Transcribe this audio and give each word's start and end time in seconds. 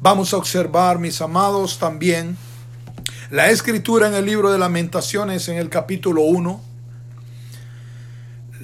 Vamos 0.00 0.34
a 0.34 0.36
observar, 0.36 0.98
mis 0.98 1.22
amados, 1.22 1.78
también 1.78 2.36
la 3.30 3.48
escritura 3.48 4.06
en 4.06 4.14
el 4.14 4.26
libro 4.26 4.52
de 4.52 4.58
lamentaciones 4.58 5.48
en 5.48 5.56
el 5.56 5.70
capítulo 5.70 6.20
1. 6.22 6.60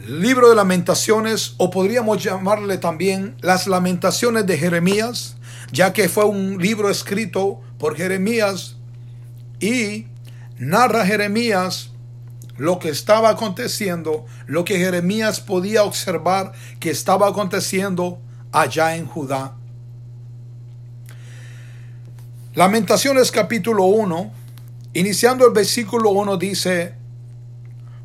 Libro 0.09 0.51
de 0.51 0.55
lamentaciones, 0.55 1.55
o 1.57 1.71
podríamos 1.71 2.23
llamarle 2.23 2.77
también 2.77 3.35
las 3.41 3.67
lamentaciones 3.67 4.47
de 4.47 4.59
Jeremías, 4.59 5.37
ya 5.73 5.95
que 5.95 6.11
fue 6.11 6.27
un 6.27 6.59
libro 6.59 6.91
escrito 6.91 7.63
por 7.79 7.97
Jeremías 7.97 8.77
y 9.59 10.09
narra 10.59 11.07
Jeremías 11.07 11.93
lo 12.59 12.79
que 12.79 12.91
estaba 12.91 13.31
aconteciendo, 13.31 14.27
lo 14.47 14.67
que 14.67 14.77
Jeremías 14.77 15.41
podía 15.41 15.85
observar 15.85 16.53
que 16.79 16.91
estaba 16.91 17.27
aconteciendo 17.29 18.21
allá 18.53 18.97
en 18.97 19.07
Judá. 19.07 19.57
Lamentaciones 22.55 23.33
capítulo 23.33 23.85
1, 23.85 24.31
iniciando 24.93 25.47
el 25.47 25.55
versículo 25.55 26.11
1 26.11 26.37
dice, 26.37 26.95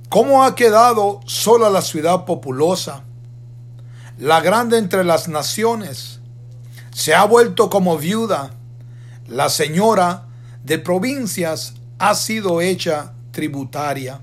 ¿Cómo 0.07 0.45
ha 0.45 0.55
quedado 0.55 1.19
sola 1.25 1.69
la 1.69 1.81
ciudad 1.81 2.23
populosa, 2.23 3.03
la 4.17 4.39
grande 4.39 4.77
entre 4.77 5.03
las 5.03 5.27
naciones? 5.27 6.21
Se 6.91 7.13
ha 7.13 7.25
vuelto 7.25 7.69
como 7.69 7.97
viuda, 7.97 8.51
la 9.27 9.49
señora 9.49 10.27
de 10.63 10.79
provincias 10.79 11.73
ha 11.99 12.15
sido 12.15 12.61
hecha 12.61 13.11
tributaria. 13.31 14.21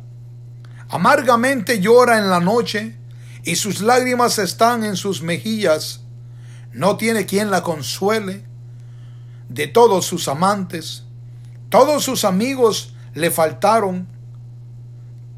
Amargamente 0.89 1.81
llora 1.81 2.17
en 2.17 2.31
la 2.31 2.41
noche 2.41 2.97
y 3.43 3.57
sus 3.57 3.83
lágrimas 3.83 4.39
están 4.39 4.85
en 4.85 4.97
sus 4.97 5.21
mejillas. 5.21 6.01
No 6.73 6.97
tiene 6.97 7.27
quien 7.27 7.51
la 7.51 7.63
consuele 7.63 8.54
de 9.49 9.67
todos 9.67 10.07
sus 10.07 10.29
amantes. 10.29 11.05
Todos 11.69 12.05
sus 12.05 12.25
amigos 12.25 12.95
le 13.15 13.31
faltaron, 13.31 14.07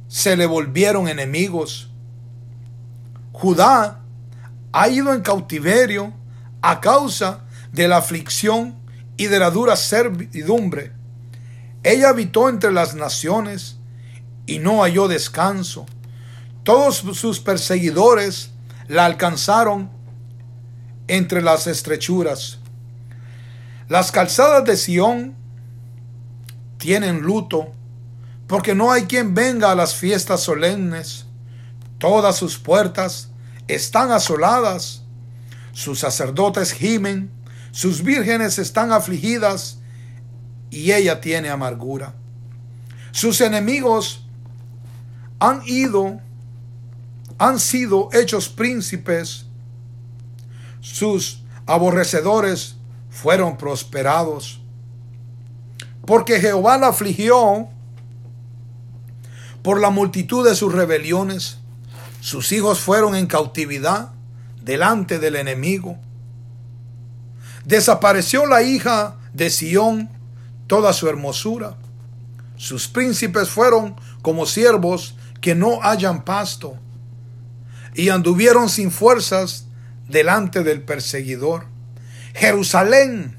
se 0.09 0.37
le 0.37 0.47
volvieron 0.47 1.09
enemigos. 1.09 1.91
Judá 3.33 4.01
ha 4.73 4.89
ido 4.89 5.12
en 5.15 5.23
cautiverio 5.23 6.12
a 6.62 6.81
causa 6.81 7.45
de 7.73 7.89
la 7.89 7.99
aflicción 7.99 8.75
y 9.17 9.27
de 9.27 9.39
la 9.39 9.51
dura 9.51 9.77
servidumbre. 9.77 10.93
Ella 11.83 12.09
habitó 12.09 12.49
entre 12.49 12.73
las 12.73 12.95
naciones 12.95 13.77
y 14.47 14.59
no 14.59 14.83
halló 14.83 15.09
descanso. 15.09 15.87
Todos 16.65 16.97
sus 16.97 17.41
perseguidores 17.41 18.51
la 18.89 19.05
alcanzaron 19.05 19.91
entre 21.09 21.43
las 21.43 21.67
estrechuras. 21.67 22.59
Las 23.89 24.11
calzadas 24.11 24.65
de 24.65 24.77
Sión 24.77 25.37
tienen 26.79 27.20
luto, 27.20 27.73
porque 28.48 28.75
no 28.75 28.91
hay 28.91 29.05
quien 29.05 29.34
venga 29.34 29.70
a 29.70 29.75
las 29.77 29.95
fiestas 29.95 30.41
solemnes. 30.41 31.27
Todas 31.98 32.37
sus 32.37 32.59
puertas 32.59 33.31
están 33.69 34.11
asoladas, 34.11 35.03
sus 35.73 36.01
sacerdotes 36.01 36.73
gimen, 36.73 37.31
sus 37.70 38.03
vírgenes 38.03 38.59
están 38.59 38.91
afligidas, 38.93 39.78
y 40.71 40.93
ella 40.93 41.21
tiene 41.21 41.48
amargura. 41.48 42.15
Sus 43.12 43.41
enemigos 43.41 44.27
han 45.39 45.62
ido, 45.65 46.21
han 47.39 47.61
sido 47.61 48.09
hechos 48.12 48.48
príncipes, 48.48 49.47
sus 50.81 51.43
aborrecedores 51.67 52.76
fueron 53.17 53.56
prosperados. 53.56 54.61
Porque 56.05 56.39
Jehová 56.39 56.77
la 56.77 56.89
afligió 56.89 57.69
por 59.62 59.81
la 59.81 59.91
multitud 59.91 60.47
de 60.47 60.55
sus 60.55 60.72
rebeliones. 60.72 61.59
Sus 62.21 62.53
hijos 62.53 62.78
fueron 62.78 63.16
en 63.16 63.26
cautividad 63.26 64.12
delante 64.62 65.19
del 65.19 65.37
enemigo. 65.37 65.97
Desapareció 67.65 68.47
la 68.47 68.62
hija 68.62 69.16
de 69.32 69.49
Sión 69.50 70.10
toda 70.66 70.93
su 70.93 71.09
hermosura. 71.09 71.76
Sus 72.56 72.87
príncipes 72.87 73.49
fueron 73.49 73.97
como 74.22 74.44
siervos 74.47 75.16
que 75.41 75.55
no 75.55 75.81
hallan 75.81 76.25
pasto 76.25 76.76
y 77.94 78.10
anduvieron 78.10 78.69
sin 78.69 78.91
fuerzas 78.91 79.66
delante 80.06 80.62
del 80.62 80.82
perseguidor. 80.82 81.66
Jerusalén, 82.37 83.37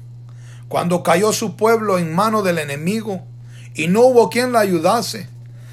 cuando 0.68 1.02
cayó 1.02 1.32
su 1.32 1.56
pueblo 1.56 1.98
en 1.98 2.14
mano 2.14 2.42
del 2.42 2.58
enemigo 2.58 3.24
y 3.74 3.86
no 3.86 4.02
hubo 4.02 4.28
quien 4.28 4.52
la 4.52 4.60
ayudase, 4.60 5.28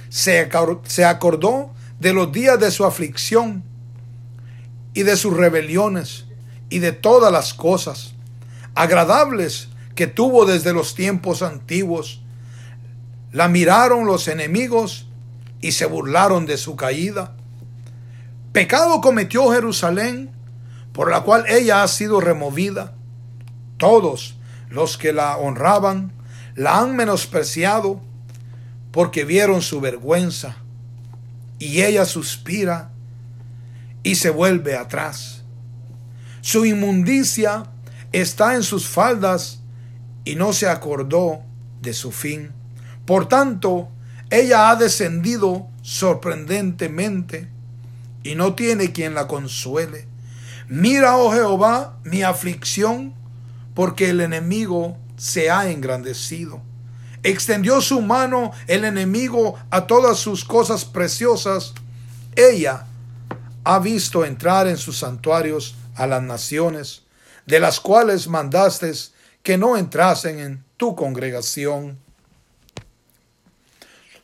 se 0.09 1.05
acordó 1.05 1.71
de 1.99 2.13
los 2.13 2.31
días 2.31 2.59
de 2.59 2.71
su 2.71 2.85
aflicción 2.85 3.63
y 4.93 5.03
de 5.03 5.17
sus 5.17 5.35
rebeliones 5.35 6.25
y 6.69 6.79
de 6.79 6.91
todas 6.91 7.31
las 7.31 7.53
cosas 7.53 8.13
agradables 8.75 9.69
que 9.95 10.05
tuvo 10.05 10.45
desde 10.45 10.73
los 10.73 10.93
tiempos 10.93 11.41
antiguos. 11.41 12.21
La 13.31 13.47
miraron 13.47 14.05
los 14.05 14.27
enemigos 14.27 15.07
y 15.61 15.71
se 15.71 15.85
burlaron 15.85 16.45
de 16.45 16.57
su 16.57 16.75
caída. 16.75 17.35
Pecado 18.51 19.01
cometió 19.01 19.51
Jerusalén, 19.51 20.31
por 20.93 21.09
la 21.09 21.21
cual 21.21 21.45
ella 21.47 21.81
ha 21.81 21.87
sido 21.87 22.21
removida. 22.21 22.93
Todos 23.77 24.37
los 24.69 24.97
que 24.97 25.13
la 25.13 25.37
honraban 25.37 26.11
la 26.55 26.79
han 26.79 26.95
menospreciado 26.95 28.01
porque 28.91 29.25
vieron 29.25 29.61
su 29.61 29.81
vergüenza 29.81 30.57
y 31.59 31.81
ella 31.81 32.05
suspira 32.05 32.91
y 34.03 34.15
se 34.15 34.29
vuelve 34.29 34.75
atrás. 34.75 35.43
Su 36.41 36.65
inmundicia 36.65 37.65
está 38.11 38.55
en 38.55 38.63
sus 38.63 38.87
faldas 38.87 39.61
y 40.23 40.35
no 40.35 40.53
se 40.53 40.67
acordó 40.67 41.41
de 41.81 41.93
su 41.93 42.11
fin. 42.11 42.51
Por 43.05 43.27
tanto, 43.27 43.89
ella 44.29 44.69
ha 44.69 44.75
descendido 44.75 45.67
sorprendentemente 45.81 47.49
y 48.23 48.35
no 48.35 48.55
tiene 48.55 48.91
quien 48.91 49.13
la 49.13 49.27
consuele. 49.27 50.07
Mira, 50.67 51.17
oh 51.17 51.31
Jehová, 51.31 51.99
mi 52.03 52.23
aflicción 52.23 53.13
porque 53.75 54.09
el 54.09 54.21
enemigo 54.21 54.97
se 55.17 55.51
ha 55.51 55.69
engrandecido. 55.69 56.61
Extendió 57.21 57.81
su 57.81 58.01
mano 58.01 58.51
el 58.67 58.85
enemigo 58.85 59.55
a 59.69 59.85
todas 59.85 60.17
sus 60.17 60.43
cosas 60.43 60.85
preciosas. 60.85 61.73
Ella 62.35 62.87
ha 63.63 63.79
visto 63.79 64.25
entrar 64.25 64.67
en 64.67 64.77
sus 64.77 64.99
santuarios 64.99 65.75
a 65.95 66.07
las 66.07 66.23
naciones, 66.23 67.03
de 67.45 67.59
las 67.59 67.79
cuales 67.79 68.27
mandaste 68.27 68.91
que 69.43 69.57
no 69.57 69.77
entrasen 69.77 70.39
en 70.39 70.63
tu 70.77 70.95
congregación. 70.95 71.99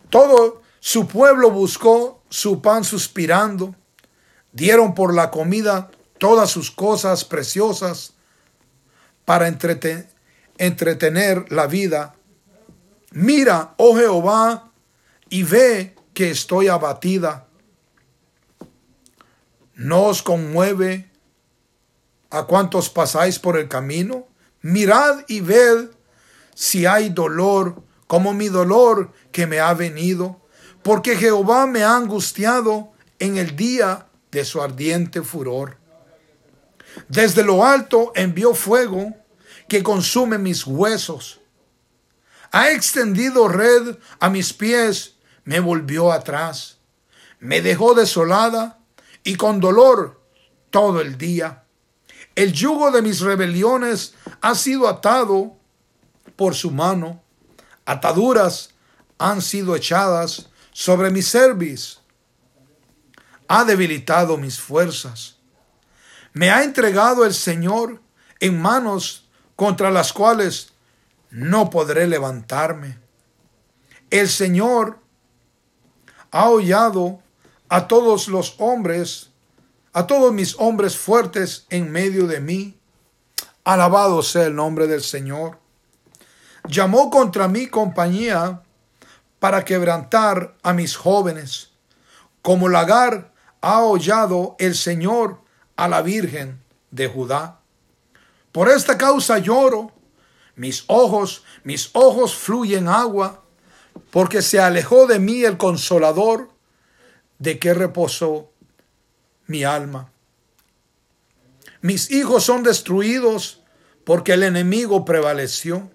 Todo 0.10 0.62
su 0.80 1.08
pueblo 1.08 1.52
buscó 1.52 2.22
su 2.30 2.62
pan 2.62 2.84
suspirando, 2.84 3.76
dieron 4.52 4.94
por 4.94 5.14
la 5.14 5.32
comida 5.32 5.90
todas 6.18 6.50
sus 6.50 6.72
cosas 6.72 7.26
preciosas, 7.26 8.14
para 9.26 9.48
entretener 9.48 11.52
la 11.52 11.68
vida. 11.68 12.16
Mira, 13.12 13.74
oh 13.78 13.96
Jehová, 13.96 14.72
y 15.30 15.44
ve 15.44 15.96
que 16.14 16.32
estoy 16.32 16.68
abatida. 16.68 17.48
¿No 19.76 20.04
os 20.04 20.22
conmueve 20.22 21.10
a 22.30 22.44
cuantos 22.44 22.90
pasáis 22.90 23.40
por 23.40 23.58
el 23.58 23.68
camino? 23.68 24.28
Mirad 24.62 25.24
y 25.28 25.42
ved 25.42 25.90
si 26.54 26.86
hay 26.86 27.10
dolor, 27.10 27.82
como 28.08 28.34
mi 28.34 28.50
dolor 28.50 29.12
que 29.32 29.48
me 29.48 29.60
ha 29.60 29.74
venido, 29.74 30.42
porque 30.84 31.16
Jehová 31.16 31.66
me 31.66 31.84
ha 31.84 31.96
angustiado 31.96 32.92
en 33.20 33.38
el 33.38 33.56
día 33.56 34.08
de 34.32 34.46
su 34.46 34.62
ardiente 34.62 35.22
furor. 35.22 35.78
Desde 37.08 37.44
lo 37.44 37.66
alto 37.66 38.12
envió 38.16 38.54
fuego 38.54 39.16
que 39.68 39.84
consume 39.84 40.38
mis 40.38 40.66
huesos. 40.66 41.40
Ha 42.52 42.72
extendido 42.72 43.48
red 43.48 43.98
a 44.20 44.30
mis 44.30 44.54
pies, 44.54 45.16
me 45.46 45.60
volvió 45.60 46.12
atrás. 46.12 46.78
Me 47.40 47.62
dejó 47.62 47.94
desolada 47.94 48.80
y 49.24 49.36
con 49.36 49.60
dolor 49.60 50.22
todo 50.70 51.02
el 51.02 51.18
día. 51.18 51.64
El 52.36 52.54
yugo 52.54 52.92
de 52.92 53.02
mis 53.02 53.20
rebeliones 53.22 54.14
ha 54.42 54.56
sido 54.56 54.88
atado 54.88 55.58
por 56.36 56.56
su 56.56 56.72
mano. 56.72 57.22
Ataduras 57.86 58.72
han 59.18 59.42
sido 59.42 59.76
echadas 59.76 60.50
sobre 60.72 61.10
mi 61.10 61.22
cerviz. 61.22 62.00
Ha 63.48 63.64
debilitado 63.66 64.38
mis 64.38 64.60
fuerzas. 64.60 65.38
Me 66.34 66.50
ha 66.50 66.64
entregado 66.64 67.26
el 67.26 67.34
Señor 67.34 68.02
en 68.40 68.62
manos 68.62 69.30
contra 69.56 69.92
las 69.92 70.14
cuales 70.14 70.74
no 71.30 71.70
podré 71.70 72.08
levantarme. 72.08 72.98
El 74.10 74.30
Señor 74.30 75.00
ha 76.32 76.50
hollado 76.50 77.20
a 77.68 77.88
todos 77.88 78.28
los 78.28 78.56
hombres, 78.60 79.32
a 79.94 80.08
todos 80.08 80.34
mis 80.34 80.56
hombres 80.58 80.98
fuertes 80.98 81.66
en 81.70 81.92
medio 81.92 82.28
de 82.28 82.40
mí. 82.40 82.78
Alabado 83.64 84.24
sea 84.24 84.46
el 84.46 84.56
nombre 84.56 84.88
del 84.88 85.04
Señor. 85.04 85.60
Llamó 86.68 87.10
contra 87.10 87.48
mí 87.48 87.68
compañía 87.68 88.62
para 89.40 89.66
quebrantar 89.66 90.56
a 90.64 90.74
mis 90.74 90.96
jóvenes, 90.96 91.72
como 92.42 92.70
lagar 92.70 93.34
ha 93.62 93.82
hollado 93.82 94.56
el 94.60 94.76
Señor 94.76 95.41
a 95.82 95.88
la 95.88 96.04
Virgen 96.04 96.62
de 96.92 97.08
Judá. 97.08 97.60
Por 98.52 98.70
esta 98.70 99.00
causa 99.00 99.40
lloro, 99.40 99.92
mis 100.56 100.84
ojos, 100.86 101.44
mis 101.64 101.90
ojos 101.94 102.36
fluyen 102.36 102.88
agua, 102.88 103.44
porque 104.12 104.44
se 104.44 104.60
alejó 104.60 105.08
de 105.08 105.18
mí 105.18 105.44
el 105.44 105.58
consolador 105.58 106.52
de 107.40 107.58
que 107.58 107.74
reposó 107.74 108.52
mi 109.48 109.64
alma. 109.64 110.12
Mis 111.82 112.12
hijos 112.12 112.44
son 112.44 112.62
destruidos 112.62 113.64
porque 114.04 114.34
el 114.34 114.44
enemigo 114.44 115.04
prevaleció. 115.04 115.90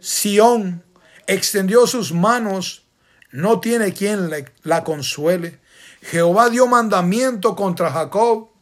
Sión 0.00 0.82
extendió 1.28 1.86
sus 1.86 2.12
manos, 2.12 2.82
no 3.30 3.60
tiene 3.60 3.92
quien 3.92 4.28
la 4.64 4.82
consuele. 4.82 5.60
Jehová 6.02 6.50
dio 6.50 6.66
mandamiento 6.66 7.54
contra 7.54 7.92
Jacob, 7.92 8.53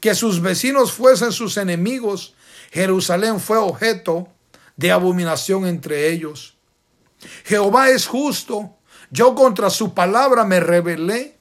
que 0.00 0.14
sus 0.14 0.40
vecinos 0.40 0.92
fuesen 0.92 1.32
sus 1.32 1.56
enemigos. 1.56 2.34
Jerusalén 2.70 3.40
fue 3.40 3.58
objeto 3.58 4.28
de 4.76 4.92
abominación 4.92 5.66
entre 5.66 6.10
ellos. 6.10 6.56
Jehová 7.44 7.90
es 7.90 8.06
justo, 8.06 8.76
yo 9.10 9.34
contra 9.34 9.70
su 9.70 9.94
palabra 9.94 10.44
me 10.44 10.60
rebelé. 10.60 11.36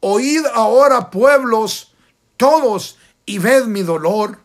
Oíd 0.00 0.44
ahora, 0.52 1.10
pueblos, 1.10 1.94
todos, 2.36 2.98
y 3.24 3.38
ved 3.38 3.64
mi 3.64 3.82
dolor. 3.82 4.40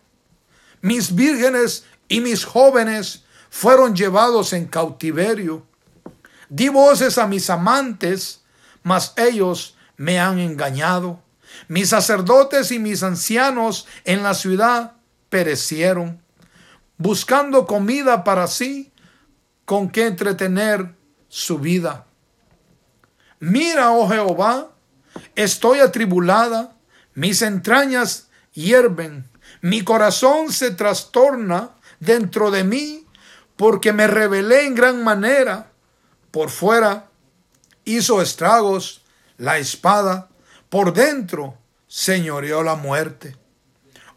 Mis 0.81 1.13
vírgenes 1.13 1.85
y 2.07 2.21
mis 2.21 2.45
jóvenes 2.45 3.25
fueron 3.49 3.95
llevados 3.95 4.53
en 4.53 4.65
cautiverio. 4.65 5.65
Di 6.47 6.69
voces 6.69 7.17
a 7.17 7.27
mis 7.27 7.49
amantes, 7.49 8.41
mas 8.83 9.13
ellos 9.17 9.75
me 9.97 10.19
han 10.19 10.39
engañado. 10.39 11.21
Mis 11.67 11.89
sacerdotes 11.89 12.71
y 12.71 12.79
mis 12.79 13.03
ancianos 13.03 13.87
en 14.05 14.23
la 14.23 14.33
ciudad 14.33 14.93
perecieron, 15.29 16.21
buscando 16.97 17.65
comida 17.65 18.23
para 18.23 18.47
sí, 18.47 18.91
con 19.65 19.89
que 19.89 20.07
entretener 20.07 20.95
su 21.27 21.59
vida. 21.59 22.07
Mira, 23.39 23.91
oh 23.91 24.09
Jehová, 24.09 24.71
estoy 25.35 25.79
atribulada, 25.79 26.75
mis 27.13 27.41
entrañas 27.41 28.29
hierven, 28.51 29.29
mi 29.61 29.83
corazón 29.83 30.51
se 30.51 30.71
trastorna 30.71 31.71
dentro 31.99 32.51
de 32.51 32.63
mí, 32.63 33.05
porque 33.55 33.91
me 33.91 34.07
rebelé 34.07 34.65
en 34.65 34.75
gran 34.75 35.03
manera. 35.03 35.71
Por 36.31 36.49
fuera 36.49 37.09
hizo 37.83 38.21
estragos 38.21 39.03
la 39.37 39.57
espada, 39.57 40.28
por 40.69 40.93
dentro 40.93 41.57
señoreó 41.87 42.63
la 42.63 42.75
muerte. 42.75 43.35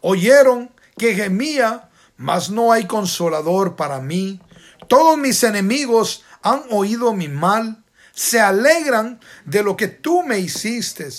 Oyeron 0.01 0.71
que 0.97 1.15
gemía, 1.15 1.89
mas 2.17 2.49
no 2.49 2.71
hay 2.71 2.85
consolador 2.85 3.75
para 3.75 3.99
mí. 3.99 4.39
Todos 4.87 5.17
mis 5.17 5.43
enemigos 5.43 6.23
han 6.41 6.63
oído 6.69 7.13
mi 7.13 7.27
mal, 7.27 7.83
se 8.13 8.39
alegran 8.39 9.19
de 9.45 9.63
lo 9.63 9.75
que 9.75 9.87
tú 9.87 10.23
me 10.23 10.39
hiciste. 10.39 11.09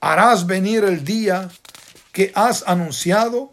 Harás 0.00 0.46
venir 0.46 0.84
el 0.84 1.04
día 1.04 1.48
que 2.12 2.30
has 2.34 2.62
anunciado 2.66 3.52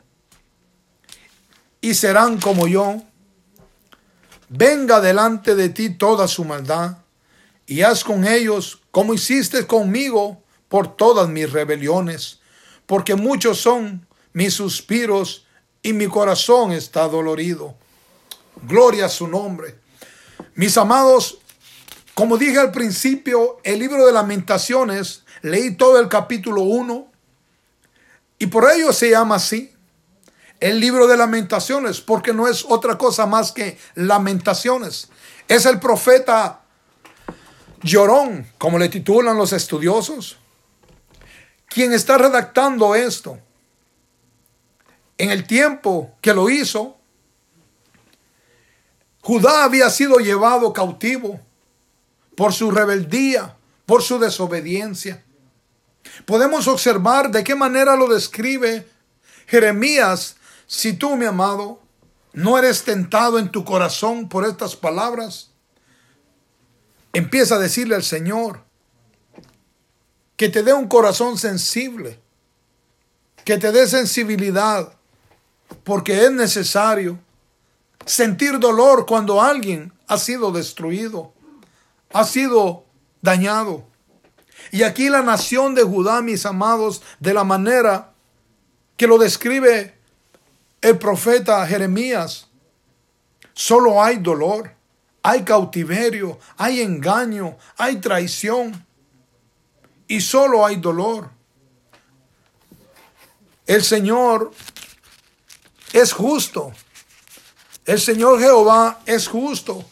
y 1.82 1.94
serán 1.94 2.40
como 2.40 2.68
yo 2.68 3.02
venga 4.50 5.02
delante 5.02 5.56
de 5.56 5.70
ti 5.70 5.90
toda 5.90 6.28
su 6.28 6.46
maldad, 6.46 6.98
y 7.68 7.82
haz 7.82 8.04
con 8.04 8.26
ellos 8.26 8.82
como 8.92 9.14
hiciste 9.14 9.66
conmigo 9.66 10.44
por 10.76 10.98
todas 10.98 11.30
mis 11.30 11.54
rebeliones, 11.54 12.42
porque 12.86 13.16
muchos 13.16 13.62
son 13.62 14.06
mis 14.34 14.56
suspiros 14.56 15.48
y 15.82 15.94
mi 15.94 16.08
corazón 16.08 16.74
está 16.74 17.08
dolorido. 17.08 17.76
Gloria 18.64 19.06
a 19.06 19.10
su 19.10 19.26
nombre. 19.26 19.80
Mis 20.54 20.78
amados, 20.78 21.38
como 22.14 22.38
dije 22.38 22.60
al 22.60 22.74
principio, 22.74 23.62
el 23.64 23.80
libro 23.80 24.06
de 24.06 24.12
lamentaciones, 24.12 25.24
leí 25.42 25.78
todo 25.78 25.98
el 25.98 26.10
capítulo 26.10 26.64
1 26.64 27.08
y 28.40 28.48
por 28.48 28.70
ello 28.70 28.92
se 28.92 29.12
llama 29.12 29.36
así 29.36 29.72
el 30.60 30.82
libro 30.82 31.08
de 31.08 31.16
lamentaciones, 31.16 32.02
porque 32.02 32.34
no 32.34 32.50
es 32.50 32.66
otra 32.68 32.98
cosa 32.98 33.26
más 33.26 33.54
que 33.54 33.78
lamentaciones. 33.94 35.08
Es 35.48 35.66
el 35.66 35.80
profeta 35.80 36.64
llorón, 37.82 38.46
como 38.58 38.78
le 38.78 38.90
titulan 38.90 39.38
los 39.38 39.54
estudiosos, 39.54 40.40
quien 41.76 41.92
está 41.92 42.18
redactando 42.18 42.96
esto. 42.96 43.38
En 45.18 45.30
el 45.30 45.46
tiempo 45.46 46.16
que 46.22 46.34
lo 46.34 46.50
hizo, 46.50 46.96
Judá 49.20 49.66
había 49.66 49.90
sido 49.90 50.20
llevado 50.20 50.72
cautivo 50.72 51.38
por 52.38 52.54
su 52.54 52.72
rebeldía, 52.72 53.58
por 53.86 54.04
su 54.04 54.20
desobediencia. 54.20 55.26
Podemos 56.26 56.70
observar 56.70 57.30
de 57.30 57.44
qué 57.44 57.56
manera 57.56 57.98
lo 57.98 58.08
describe 58.08 58.88
Jeremías 59.46 60.38
si 60.68 60.94
tú, 60.94 61.18
mi 61.18 61.26
amado, 61.26 61.82
no 62.32 62.58
eres 62.58 62.86
tentado 62.86 63.38
en 63.38 63.52
tu 63.52 63.66
corazón 63.66 64.30
por 64.30 64.46
estas 64.46 64.78
palabras, 64.78 65.52
empieza 67.12 67.56
a 67.56 67.60
decirle 67.60 67.96
al 67.96 68.04
Señor 68.04 68.65
que 70.36 70.50
te 70.50 70.64
dé 70.64 70.74
un 70.74 70.88
corazón 70.88 71.38
sensible, 71.38 72.20
que 73.44 73.58
te 73.58 73.72
dé 73.72 73.88
sensibilidad, 73.88 74.94
porque 75.84 76.26
es 76.26 76.32
necesario 76.32 77.20
sentir 78.06 78.60
dolor 78.60 79.06
cuando 79.06 79.42
alguien 79.42 79.94
ha 80.08 80.18
sido 80.18 80.52
destruido, 80.52 81.34
ha 82.12 82.24
sido 82.24 82.86
dañado. 83.22 83.86
Y 84.72 84.84
aquí 84.84 85.10
la 85.10 85.22
nación 85.22 85.76
de 85.76 85.84
Judá, 85.84 86.22
mis 86.22 86.46
amados, 86.46 87.02
de 87.20 87.34
la 87.34 87.44
manera 87.44 88.14
que 88.98 89.08
lo 89.08 89.18
describe 89.18 89.96
el 90.82 90.98
profeta 90.98 91.66
Jeremías, 91.66 92.48
solo 93.54 94.04
hay 94.04 94.18
dolor, 94.18 94.72
hay 95.24 95.44
cautiverio, 95.44 96.40
hay 96.58 96.82
engaño, 96.82 97.58
hay 97.78 97.98
traición 97.98 98.85
y 100.08 100.22
solo 100.22 100.66
hay 100.66 100.78
dolor. 100.78 101.30
El 103.66 103.84
Señor 103.84 104.52
es 105.94 106.14
justo. 106.14 106.72
El 107.86 108.00
Señor 108.00 108.40
Jehová 108.40 109.00
es 109.06 109.28
justo. 109.28 109.86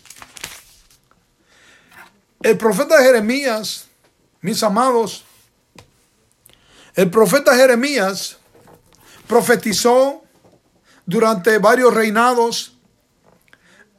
El 2.42 2.58
profeta 2.58 3.02
Jeremías, 3.02 3.88
mis 4.42 4.62
amados, 4.64 5.24
el 6.96 7.10
profeta 7.10 7.56
Jeremías 7.56 8.38
profetizó 9.28 10.24
durante 11.06 11.58
varios 11.58 11.94
reinados 11.94 12.74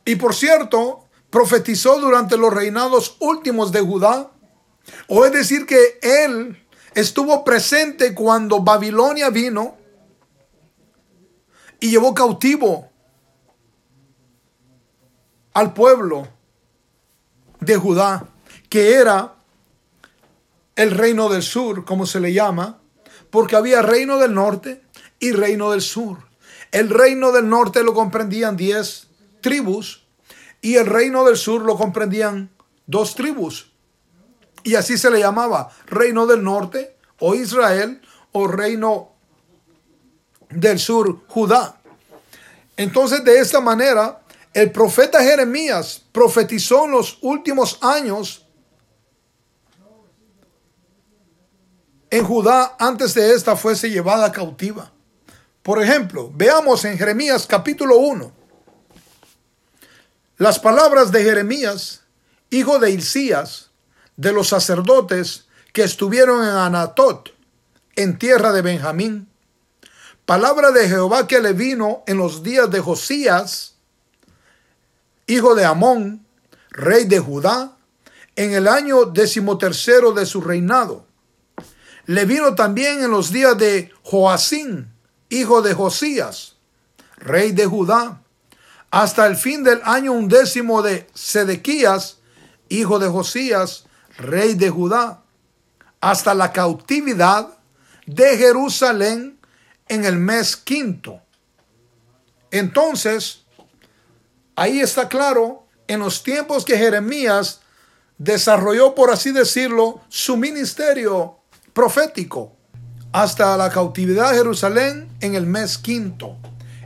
y 0.04 0.16
por 0.16 0.34
cierto, 0.34 1.08
profetizó 1.30 1.98
durante 1.98 2.36
los 2.36 2.52
reinados 2.52 3.16
últimos 3.20 3.72
de 3.72 3.80
Judá. 3.80 4.30
O 5.08 5.24
es 5.24 5.32
decir, 5.32 5.66
que 5.66 5.98
él 6.02 6.62
estuvo 6.94 7.44
presente 7.44 8.14
cuando 8.14 8.60
Babilonia 8.60 9.30
vino 9.30 9.76
y 11.80 11.90
llevó 11.90 12.14
cautivo 12.14 12.90
al 15.52 15.72
pueblo 15.72 16.28
de 17.60 17.76
Judá, 17.76 18.28
que 18.68 18.94
era 18.94 19.34
el 20.76 20.90
reino 20.90 21.28
del 21.28 21.42
sur, 21.42 21.84
como 21.84 22.06
se 22.06 22.20
le 22.20 22.32
llama, 22.32 22.80
porque 23.30 23.56
había 23.56 23.82
reino 23.82 24.18
del 24.18 24.34
norte 24.34 24.82
y 25.18 25.32
reino 25.32 25.70
del 25.70 25.82
sur. 25.82 26.18
El 26.72 26.90
reino 26.90 27.30
del 27.32 27.48
norte 27.48 27.82
lo 27.84 27.94
comprendían 27.94 28.56
diez 28.56 29.08
tribus 29.40 30.06
y 30.60 30.76
el 30.76 30.86
reino 30.86 31.24
del 31.24 31.36
sur 31.36 31.62
lo 31.62 31.76
comprendían 31.76 32.50
dos 32.86 33.14
tribus. 33.14 33.73
Y 34.64 34.74
así 34.74 34.98
se 34.98 35.10
le 35.10 35.20
llamaba 35.20 35.70
reino 35.86 36.26
del 36.26 36.42
norte 36.42 36.96
o 37.20 37.34
Israel 37.36 38.00
o 38.32 38.48
reino 38.48 39.12
del 40.50 40.80
sur 40.80 41.20
Judá. 41.28 41.80
Entonces 42.76 43.22
de 43.22 43.38
esta 43.38 43.60
manera, 43.60 44.22
el 44.52 44.72
profeta 44.72 45.22
Jeremías 45.22 46.02
profetizó 46.10 46.86
en 46.86 46.92
los 46.92 47.18
últimos 47.22 47.78
años 47.80 48.46
en 52.10 52.24
Judá 52.24 52.74
antes 52.78 53.14
de 53.14 53.32
esta 53.34 53.54
fuese 53.54 53.90
llevada 53.90 54.32
cautiva. 54.32 54.90
Por 55.62 55.80
ejemplo, 55.82 56.30
veamos 56.34 56.84
en 56.84 56.98
Jeremías 56.98 57.46
capítulo 57.46 57.98
1 57.98 58.44
las 60.36 60.58
palabras 60.58 61.12
de 61.12 61.22
Jeremías, 61.22 62.02
hijo 62.50 62.80
de 62.80 62.90
Hilcías, 62.90 63.70
de 64.16 64.32
los 64.32 64.48
sacerdotes 64.48 65.46
que 65.72 65.82
estuvieron 65.82 66.42
en 66.44 66.50
Anatot, 66.50 67.34
en 67.96 68.18
tierra 68.18 68.52
de 68.52 68.62
Benjamín. 68.62 69.28
Palabra 70.24 70.70
de 70.70 70.88
Jehová 70.88 71.26
que 71.26 71.40
le 71.40 71.52
vino 71.52 72.02
en 72.06 72.16
los 72.16 72.42
días 72.42 72.70
de 72.70 72.80
Josías, 72.80 73.74
hijo 75.26 75.54
de 75.54 75.64
Amón, 75.64 76.26
rey 76.70 77.04
de 77.04 77.18
Judá, 77.18 77.76
en 78.36 78.52
el 78.52 78.68
año 78.68 79.04
decimotercero 79.04 80.12
de 80.12 80.26
su 80.26 80.40
reinado. 80.40 81.06
Le 82.06 82.24
vino 82.24 82.54
también 82.54 83.02
en 83.02 83.10
los 83.10 83.30
días 83.30 83.56
de 83.56 83.92
Joacín, 84.02 84.92
hijo 85.28 85.62
de 85.62 85.74
Josías, 85.74 86.56
rey 87.16 87.52
de 87.52 87.66
Judá, 87.66 88.22
hasta 88.90 89.26
el 89.26 89.36
fin 89.36 89.64
del 89.64 89.80
año 89.84 90.12
undécimo 90.12 90.82
de 90.82 91.08
Sedequías, 91.14 92.18
hijo 92.68 92.98
de 92.98 93.08
Josías, 93.08 93.86
rey 94.18 94.54
de 94.54 94.70
Judá, 94.70 95.22
hasta 96.00 96.34
la 96.34 96.52
cautividad 96.52 97.48
de 98.06 98.36
Jerusalén 98.36 99.38
en 99.88 100.04
el 100.04 100.16
mes 100.16 100.56
quinto. 100.56 101.20
Entonces, 102.50 103.44
ahí 104.56 104.80
está 104.80 105.08
claro, 105.08 105.66
en 105.86 106.00
los 106.00 106.22
tiempos 106.22 106.64
que 106.64 106.78
Jeremías 106.78 107.60
desarrolló, 108.18 108.94
por 108.94 109.10
así 109.10 109.32
decirlo, 109.32 110.00
su 110.08 110.36
ministerio 110.36 111.38
profético, 111.72 112.52
hasta 113.12 113.56
la 113.56 113.70
cautividad 113.70 114.30
de 114.30 114.38
Jerusalén 114.38 115.08
en 115.20 115.34
el 115.34 115.46
mes 115.46 115.78
quinto. 115.78 116.36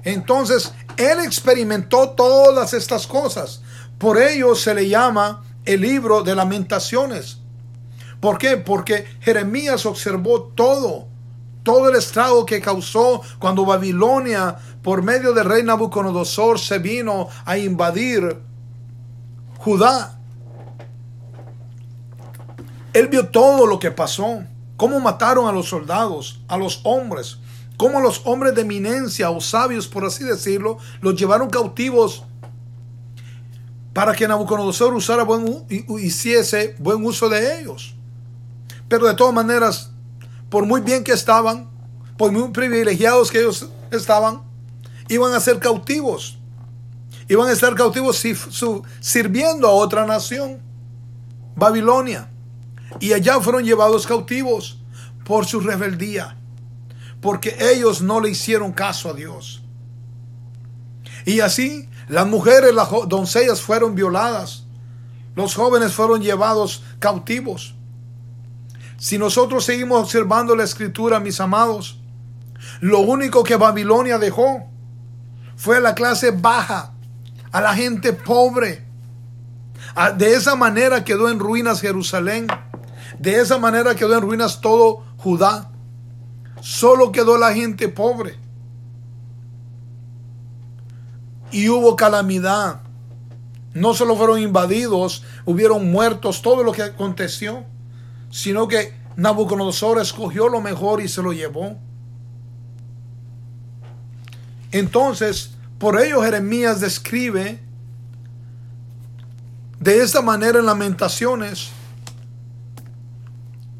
Entonces, 0.05 0.73
él 0.97 1.21
experimentó 1.21 2.11
todas 2.11 2.73
estas 2.75 3.07
cosas. 3.07 3.63
Por 3.99 4.21
ello 4.21 4.55
se 4.55 4.75
le 4.75 4.89
llama 4.89 5.45
el 5.69 5.83
libro 5.83 6.23
de 6.23 6.35
lamentaciones. 6.35 7.41
¿Por 8.21 8.39
qué? 8.39 8.57
Porque 8.57 9.05
Jeremías 9.21 9.85
observó 9.85 10.45
todo, 10.45 11.07
todo 11.63 11.91
el 11.91 11.97
estrago 11.97 12.47
que 12.47 12.63
causó 12.63 13.21
cuando 13.39 13.67
Babilonia, 13.67 14.57
por 14.83 15.03
medio 15.03 15.35
del 15.35 15.45
rey 15.45 15.63
Nabucodonosor, 15.63 16.59
se 16.59 16.79
vino 16.79 17.29
a 17.45 17.59
invadir 17.59 18.39
Judá. 19.59 20.19
Él 22.95 23.09
vio 23.09 23.29
todo 23.29 23.67
lo 23.67 23.79
que 23.79 23.91
pasó, 23.91 24.43
cómo 24.79 24.99
mataron 25.01 25.49
a 25.49 25.53
los 25.53 25.69
soldados, 25.69 26.41
a 26.49 26.57
los 26.57 26.81
hombres, 26.85 27.41
cómo 27.77 28.01
los 28.01 28.23
hombres 28.25 28.55
de 28.55 28.63
eminencia 28.63 29.29
o 29.29 29.43
sabios, 29.43 29.87
por 29.87 30.07
así 30.07 30.25
decirlo, 30.25 30.79
los 31.03 31.15
llevaron 31.15 31.51
cautivos 31.51 32.25
para 33.99 34.14
que 34.14 34.28
Nabucodonosor 34.28 34.95
usara 34.95 35.25
buen, 35.25 35.67
hiciese 35.99 36.76
buen 36.78 37.05
uso 37.05 37.28
de 37.28 37.59
ellos. 37.59 37.97
Pero 38.87 39.09
de 39.09 39.14
todas 39.14 39.35
maneras, 39.35 39.90
por 40.49 40.64
muy 40.67 40.83
bien 40.83 41.02
que 41.02 41.11
estaban, 41.11 41.69
por 42.17 42.31
muy 42.31 42.50
privilegiados 42.50 43.28
que 43.28 43.40
ellos 43.40 43.69
estaban, 43.90 44.43
iban 45.09 45.35
a 45.35 45.40
ser 45.40 45.59
cautivos. 45.59 46.38
Iban 47.26 47.49
a 47.49 47.52
estar 47.52 47.75
cautivos 47.75 48.25
sirviendo 49.00 49.67
a 49.67 49.73
otra 49.73 50.07
nación, 50.07 50.61
Babilonia. 51.57 52.31
Y 53.00 53.14
allá 53.14 53.40
fueron 53.40 53.64
llevados 53.64 54.07
cautivos 54.07 54.78
por 55.25 55.45
su 55.45 55.59
rebeldía, 55.59 56.37
porque 57.21 57.57
ellos 57.59 58.00
no 58.00 58.21
le 58.21 58.31
hicieron 58.31 58.71
caso 58.71 59.11
a 59.11 59.14
Dios. 59.14 59.64
Y 61.25 61.40
así 61.40 61.88
las 62.09 62.27
mujeres, 62.27 62.75
las 62.75 62.88
doncellas 63.07 63.61
fueron 63.61 63.95
violadas, 63.95 64.65
los 65.35 65.55
jóvenes 65.55 65.93
fueron 65.93 66.23
llevados 66.23 66.83
cautivos. 66.99 67.75
Si 68.99 69.19
nosotros 69.19 69.65
seguimos 69.65 70.00
observando 70.00 70.57
la 70.57 70.65
escritura, 70.65 71.21
mis 71.21 71.41
amados, 71.41 72.00
lo 72.81 73.00
único 73.00 73.45
que 73.45 73.57
Babilonia 73.57 74.19
dejó 74.19 74.65
fue 75.57 75.77
a 75.77 75.81
la 75.81 75.95
clase 75.95 76.31
baja, 76.31 76.93
a 77.53 77.61
la 77.61 77.75
gente 77.75 78.12
pobre. 78.12 78.87
De 80.17 80.35
esa 80.35 80.55
manera 80.57 81.05
quedó 81.05 81.29
en 81.29 81.38
ruinas 81.38 81.81
Jerusalén. 81.81 82.47
De 83.19 83.41
esa 83.41 83.59
manera 83.59 83.95
quedó 83.95 84.15
en 84.17 84.23
ruinas 84.23 84.61
todo 84.61 85.05
Judá. 85.17 85.71
Solo 86.61 87.12
quedó 87.12 87.38
la 87.38 87.53
gente 87.53 87.88
pobre. 87.88 88.38
Y 91.50 91.69
hubo 91.69 91.97
calamidad. 91.97 92.81
No 93.75 93.95
solo 93.95 94.17
fueron 94.17 94.40
invadidos, 94.40 95.25
hubieron 95.45 95.90
muertos, 95.90 96.43
todo 96.43 96.62
lo 96.62 96.73
que 96.73 96.83
aconteció 96.83 97.64
sino 98.31 98.69
que 98.69 98.95
Nabucodonosor 99.17 100.00
escogió 100.00 100.49
lo 100.49 100.61
mejor 100.61 101.00
y 101.00 101.09
se 101.09 101.23
lo 101.23 101.33
llevó. 101.33 101.76
Entonces, 104.71 105.52
por 105.78 106.00
ello 106.00 106.23
Jeremías 106.23 106.81
describe 106.81 107.61
de 109.81 110.02
esta 110.02 110.23
manera 110.23 110.59
en 110.59 110.67
Lamentaciones 110.67 111.71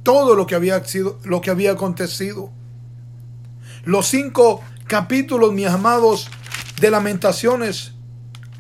todo 0.03 0.35
lo 0.35 0.47
que 0.47 0.55
había 0.55 0.83
sido, 0.85 1.19
lo 1.25 1.41
que 1.41 1.51
había 1.51 1.73
acontecido. 1.73 2.51
Los 3.85 4.07
cinco 4.07 4.63
capítulos, 4.87 5.53
mis 5.53 5.67
amados, 5.67 6.29
de 6.81 6.91
Lamentaciones 6.91 7.93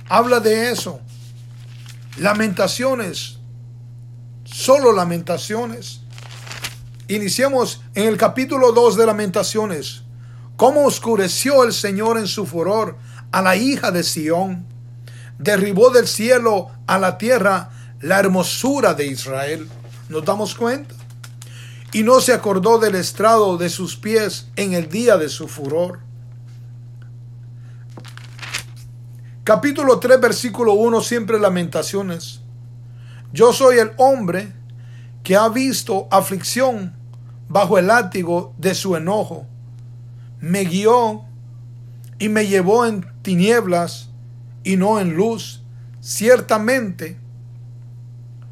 habla 0.09 0.41
de 0.41 0.71
eso. 0.71 1.01
Lamentaciones 2.19 3.39
solo 4.45 4.93
lamentaciones. 4.93 6.01
Iniciamos 7.07 7.83
en 7.95 8.07
el 8.07 8.17
capítulo 8.17 8.73
2 8.73 8.97
de 8.97 9.07
lamentaciones. 9.07 10.03
Cómo 10.57 10.85
oscureció 10.85 11.65
el 11.65 11.73
Señor 11.73 12.19
en 12.19 12.27
su 12.27 12.47
furor 12.47 12.97
a 13.31 13.43
la 13.43 13.57
hija 13.57 13.91
de 13.91 14.03
Sión. 14.03 14.67
Derribó 15.39 15.91
del 15.91 16.09
cielo 16.09 16.71
a 16.87 16.99
la 16.99 17.19
tierra 17.19 17.71
la 18.01 18.19
hermosura 18.19 18.95
de 18.95 19.07
Israel. 19.07 19.69
¿Nos 20.09 20.25
damos 20.25 20.55
cuenta? 20.55 20.95
Y 21.93 22.03
no 22.03 22.21
se 22.21 22.33
acordó 22.33 22.79
del 22.79 22.97
estrado 22.97 23.57
de 23.57 23.71
sus 23.71 23.97
pies 23.97 24.49
en 24.57 24.75
el 24.75 24.89
día 24.89 25.17
de 25.17 25.29
su 25.29 25.49
furor. 25.49 26.01
Capítulo 29.49 29.99
3, 29.99 30.21
versículo 30.21 30.75
1, 30.75 31.01
siempre 31.01 31.39
lamentaciones. 31.39 32.43
Yo 33.33 33.55
soy 33.55 33.79
el 33.79 33.93
hombre 33.97 34.53
que 35.23 35.37
ha 35.37 35.49
visto 35.49 36.07
aflicción 36.11 36.95
bajo 37.49 37.79
el 37.79 37.87
látigo 37.87 38.55
de 38.59 38.75
su 38.75 38.95
enojo. 38.95 39.47
Me 40.39 40.65
guió 40.65 41.23
y 42.19 42.29
me 42.29 42.47
llevó 42.47 42.85
en 42.85 43.07
tinieblas 43.23 44.11
y 44.65 44.77
no 44.77 45.01
en 45.01 45.17
luz. 45.17 45.63
Ciertamente 46.03 47.19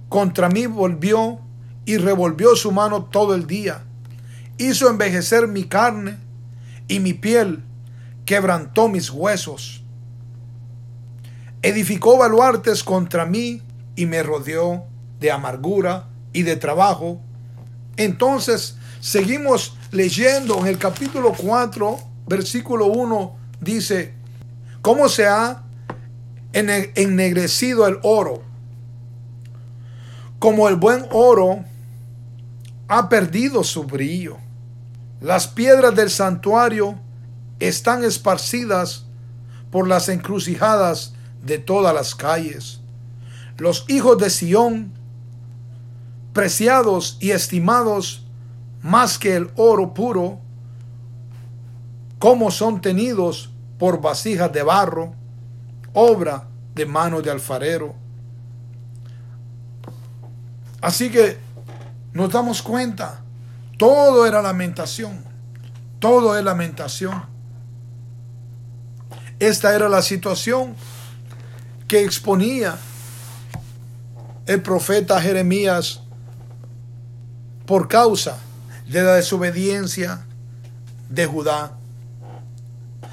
contra 0.09 0.49
mí 0.49 0.65
volvió 0.65 1.41
y 1.85 1.99
revolvió 1.99 2.57
su 2.57 2.73
mano 2.73 3.05
todo 3.05 3.35
el 3.35 3.47
día. 3.47 3.85
Hizo 4.57 4.89
envejecer 4.89 5.47
mi 5.47 5.65
carne 5.65 6.17
y 6.89 7.01
mi 7.01 7.13
piel 7.13 7.63
quebrantó 8.25 8.89
mis 8.89 9.11
huesos. 9.11 9.83
Edificó 11.67 12.17
baluartes 12.17 12.85
contra 12.85 13.27
mí 13.27 13.61
y 13.97 14.07
me 14.07 14.23
rodeó 14.23 14.85
de 15.19 15.33
amargura 15.33 16.07
y 16.33 16.43
de 16.43 16.55
trabajo. 16.55 17.21
Entonces, 17.97 18.77
seguimos 19.01 19.77
leyendo 19.91 20.61
en 20.61 20.69
el 20.69 20.79
capítulo 20.79 21.33
4, 21.37 21.99
versículo 22.29 22.87
1, 22.87 23.37
dice, 23.61 24.15
¿cómo 24.81 25.09
se 25.09 25.27
ha 25.27 25.65
ennegrecido 26.53 27.89
el 27.89 27.99
oro? 28.05 28.43
Como 30.39 30.69
el 30.69 30.77
buen 30.77 31.05
oro 31.11 31.65
ha 32.87 33.09
perdido 33.09 33.65
su 33.65 33.83
brillo. 33.83 34.37
Las 35.21 35.49
piedras 35.49 35.97
del 35.97 36.11
santuario 36.11 37.01
están 37.59 38.05
esparcidas 38.05 39.07
por 39.73 39.89
las 39.89 40.09
encrucijadas 40.09 41.16
de 41.43 41.59
todas 41.59 41.95
las 41.95 42.15
calles 42.15 42.81
los 43.59 43.85
hijos 43.89 44.19
de 44.19 44.31
Sión, 44.31 44.93
preciados 46.33 47.17
y 47.21 47.31
estimados 47.31 48.27
más 48.83 49.19
que 49.19 49.37
el 49.37 49.51
oro 49.57 49.95
puro, 49.95 50.39
como 52.19 52.51
son 52.51 52.81
tenidos 52.81 53.51
por 53.79 54.01
vasijas 54.01 54.53
de 54.53 54.63
barro, 54.63 55.15
obra 55.93 56.49
de 56.75 56.87
mano 56.87 57.23
de 57.23 57.31
alfarero. 57.31 57.95
Así 60.81 61.11
que 61.11 61.39
nos 62.13 62.31
damos 62.31 62.63
cuenta, 62.63 63.23
todo 63.79 64.27
era 64.27 64.43
lamentación, 64.43 65.25
todo 65.99 66.37
es 66.37 66.45
lamentación. 66.45 67.25
Esta 69.39 69.75
era 69.75 69.89
la 69.89 70.01
situación 70.01 70.75
que 71.89 72.05
exponía 72.05 72.77
el 74.47 74.63
profeta 74.63 75.21
Jeremías 75.21 76.01
por 77.67 77.89
causa 77.89 78.39
de 78.87 79.03
la 79.03 79.15
desobediencia 79.15 80.25
de 81.09 81.27
Judá. 81.27 81.73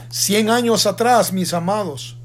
Cien 0.10 0.50
años 0.50 0.86
atrás, 0.86 1.34
mis 1.34 1.54
amados, 1.54 2.18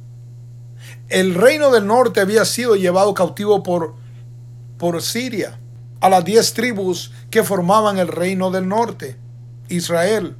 el 1.09 1.35
reino 1.35 1.71
del 1.71 1.87
norte 1.87 2.21
había 2.21 2.45
sido 2.45 2.76
llevado 2.76 3.14
cautivo 3.14 3.62
por, 3.62 3.95
por 4.76 5.00
Siria 5.00 5.59
a 6.00 6.09
las 6.11 6.25
diez 6.25 6.52
tribus 6.52 7.12
que 7.31 7.43
formaban 7.43 7.99
el 7.99 8.09
reino 8.09 8.50
del 8.50 8.69
norte, 8.69 9.17
Israel. 9.69 10.37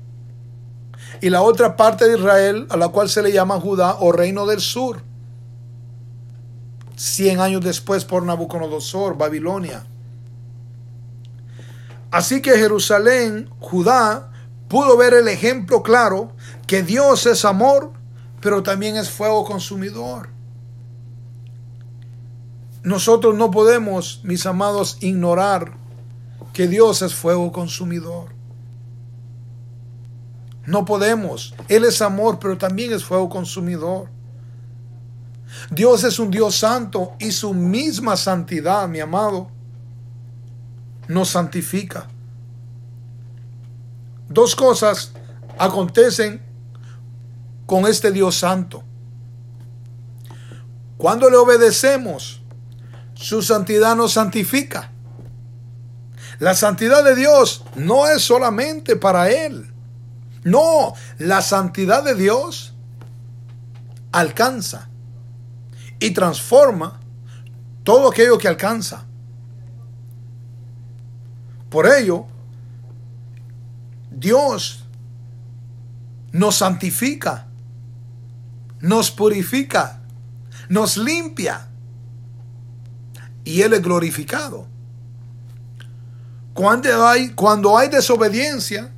Y 1.21 1.31
la 1.31 1.43
otra 1.43 1.77
parte 1.77 2.07
de 2.07 2.19
Israel, 2.19 2.67
a 2.69 2.77
la 2.77 2.89
cual 2.89 3.09
se 3.09 3.23
le 3.23 3.33
llama 3.33 3.59
Judá 3.59 3.97
o 3.99 4.13
reino 4.13 4.47
del 4.47 4.61
sur. 4.61 5.03
Cien 6.99 7.39
años 7.39 7.61
después 7.61 8.05
por 8.05 8.25
Nabucodonosor, 8.25 9.17
Babilonia. 9.17 9.87
Así 12.11 12.43
que 12.43 12.59
Jerusalén, 12.59 13.49
Judá, 13.61 14.33
pudo 14.67 14.97
ver 14.97 15.15
el 15.15 15.29
ejemplo 15.29 15.85
claro 15.85 16.33
que 16.67 16.83
Dios 16.83 17.25
es 17.27 17.45
amor, 17.45 17.93
pero 18.41 18.65
también 18.65 18.97
es 18.97 19.11
fuego 19.11 19.45
consumidor. 19.45 20.31
Nosotros 22.83 23.37
no 23.37 23.53
podemos, 23.53 24.21
mis 24.25 24.45
amados, 24.45 24.99
ignorar 25.01 25.75
que 26.53 26.67
Dios 26.67 27.03
es 27.03 27.15
fuego 27.15 27.53
consumidor. 27.53 28.31
No 30.67 30.85
podemos. 30.85 31.55
Él 31.69 31.85
es 31.85 32.03
amor, 32.03 32.41
pero 32.41 32.59
también 32.59 32.93
es 32.93 33.05
fuego 33.05 33.29
consumidor. 33.29 34.09
Dios 35.71 36.05
es 36.05 36.19
un 36.19 36.31
Dios 36.31 36.57
santo 36.57 37.15
y 37.19 37.33
su 37.33 37.55
misma 37.55 38.17
santidad, 38.17 38.89
mi 38.89 39.01
amado, 39.01 39.51
nos 41.09 41.31
santifica. 41.31 42.09
Dos 44.29 44.55
cosas 44.55 45.13
acontecen 45.59 46.43
con 47.67 47.87
este 47.87 48.13
Dios 48.13 48.37
santo. 48.37 48.85
Cuando 50.97 51.31
le 51.31 51.37
obedecemos, 51.37 52.43
su 53.15 53.43
santidad 53.43 53.97
nos 53.97 54.13
santifica. 54.13 54.93
La 56.39 56.55
santidad 56.55 57.03
de 57.05 57.17
Dios 57.17 57.65
no 57.75 58.07
es 58.07 58.23
solamente 58.23 58.97
para 58.97 59.31
Él. 59.31 59.73
No, 60.45 60.95
la 61.19 61.43
santidad 61.43 62.05
de 62.05 62.15
Dios 62.15 62.75
alcanza 64.13 64.88
y 66.01 66.11
transforma 66.11 67.01
todo 67.85 68.11
aquello 68.11 68.39
que 68.39 68.49
alcanza. 68.49 69.05
Por 71.71 71.87
ello, 71.87 72.27
Dios 74.11 74.85
nos 76.33 76.57
santifica, 76.57 77.47
nos 78.81 79.11
purifica, 79.11 80.01
nos 80.69 80.97
limpia 80.97 81.69
y 83.45 83.63
Él 83.63 83.73
es 83.75 83.83
glorificado. 83.83 84.67
Cuando 86.55 87.07
hay, 87.07 87.31
cuando 87.31 87.79
hay 87.79 87.89
desobediencia 87.89 88.91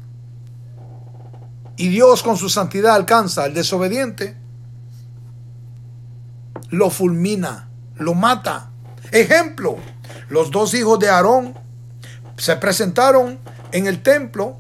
y 1.77 1.89
Dios 1.89 2.23
con 2.23 2.37
su 2.37 2.49
santidad 2.49 2.95
alcanza 2.95 3.45
al 3.45 3.55
desobediente, 3.55 4.37
lo 6.71 6.91
fulmina, 6.91 7.69
lo 7.97 8.15
mata. 8.15 8.71
Ejemplo, 9.13 9.77
los 10.29 10.51
dos 10.51 10.75
hijos 10.75 10.99
de 10.99 11.09
Aarón 11.09 11.55
se 12.37 12.57
presentaron 12.57 13.39
en 13.73 13.87
el 13.87 14.03
templo 14.03 14.57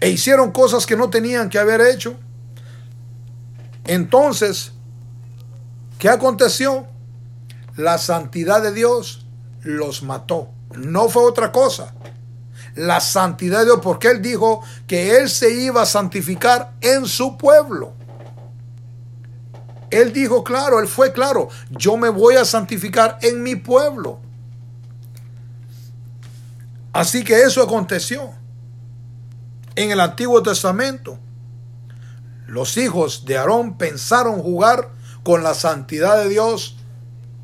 e 0.00 0.10
hicieron 0.10 0.52
cosas 0.52 0.86
que 0.86 0.96
no 0.96 1.08
tenían 1.08 1.48
que 1.48 1.58
haber 1.58 1.80
hecho. 1.80 2.16
Entonces, 3.84 4.72
¿qué 5.98 6.08
aconteció? 6.08 6.86
La 7.76 7.98
santidad 7.98 8.62
de 8.62 8.72
Dios 8.72 9.26
los 9.62 10.02
mató. 10.02 10.50
No 10.76 11.08
fue 11.08 11.22
otra 11.22 11.52
cosa. 11.52 11.94
La 12.74 13.00
santidad 13.00 13.60
de 13.60 13.66
Dios, 13.66 13.80
porque 13.82 14.08
Él 14.08 14.20
dijo 14.20 14.62
que 14.86 15.16
Él 15.16 15.30
se 15.30 15.50
iba 15.54 15.82
a 15.82 15.86
santificar 15.86 16.72
en 16.80 17.06
su 17.06 17.38
pueblo. 17.38 17.94
Él 19.90 20.12
dijo 20.12 20.44
claro, 20.44 20.80
Él 20.80 20.88
fue 20.88 21.12
claro, 21.12 21.48
yo 21.70 21.96
me 21.96 22.08
voy 22.08 22.36
a 22.36 22.44
santificar 22.44 23.18
en 23.22 23.42
mi 23.42 23.56
pueblo. 23.56 24.20
Así 26.92 27.24
que 27.24 27.42
eso 27.42 27.62
aconteció. 27.62 28.32
En 29.74 29.90
el 29.90 30.00
Antiguo 30.00 30.42
Testamento, 30.42 31.18
los 32.46 32.76
hijos 32.78 33.26
de 33.26 33.36
Aarón 33.36 33.76
pensaron 33.76 34.40
jugar 34.40 34.90
con 35.22 35.42
la 35.42 35.54
santidad 35.54 36.16
de 36.16 36.30
Dios, 36.30 36.76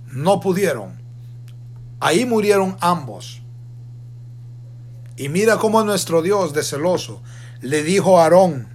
no 0.07 0.41
pudieron. 0.41 1.01
Ahí 2.01 2.25
murieron 2.25 2.77
ambos. 2.81 3.43
Y 5.17 5.29
mira 5.29 5.59
cómo 5.59 5.85
nuestro 5.85 6.23
Dios 6.23 6.55
de 6.55 6.63
celoso 6.63 7.23
le 7.61 7.83
dijo 7.83 8.19
a 8.19 8.25
Aarón, 8.25 8.69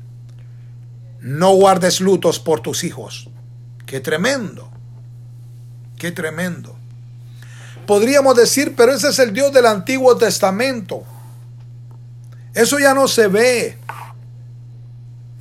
no 1.19 1.53
guardes 1.55 1.99
lutos 1.99 2.39
por 2.39 2.59
tus 2.61 2.83
hijos. 2.83 3.29
Qué 3.87 4.01
tremendo, 4.01 4.69
qué 5.97 6.11
tremendo. 6.11 6.75
Podríamos 7.87 8.35
decir, 8.35 8.75
pero 8.75 8.91
ese 8.91 9.07
es 9.07 9.19
el 9.19 9.31
Dios 9.31 9.53
del 9.53 9.65
Antiguo 9.65 10.17
Testamento. 10.17 11.05
Eso 12.53 12.77
ya 12.79 12.93
no 12.93 13.07
se 13.07 13.27
ve 13.27 13.79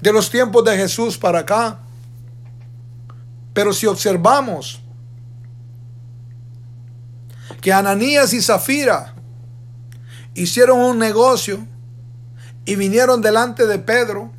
de 0.01 0.13
los 0.13 0.31
tiempos 0.31 0.65
de 0.65 0.77
Jesús 0.77 1.19
para 1.19 1.41
acá. 1.41 1.81
Pero 3.53 3.73
si 3.73 3.87
observamos 3.87 4.81
que 7.61 7.73
Ananías 7.73 8.33
y 8.33 8.41
Zafira 8.41 9.17
hicieron 10.35 10.79
un 10.79 11.01
negocio 11.01 11.67
y 12.65 12.77
vinieron 12.77 13.21
delante 13.23 13.67
de 13.67 13.81
Pedro, 13.81 14.31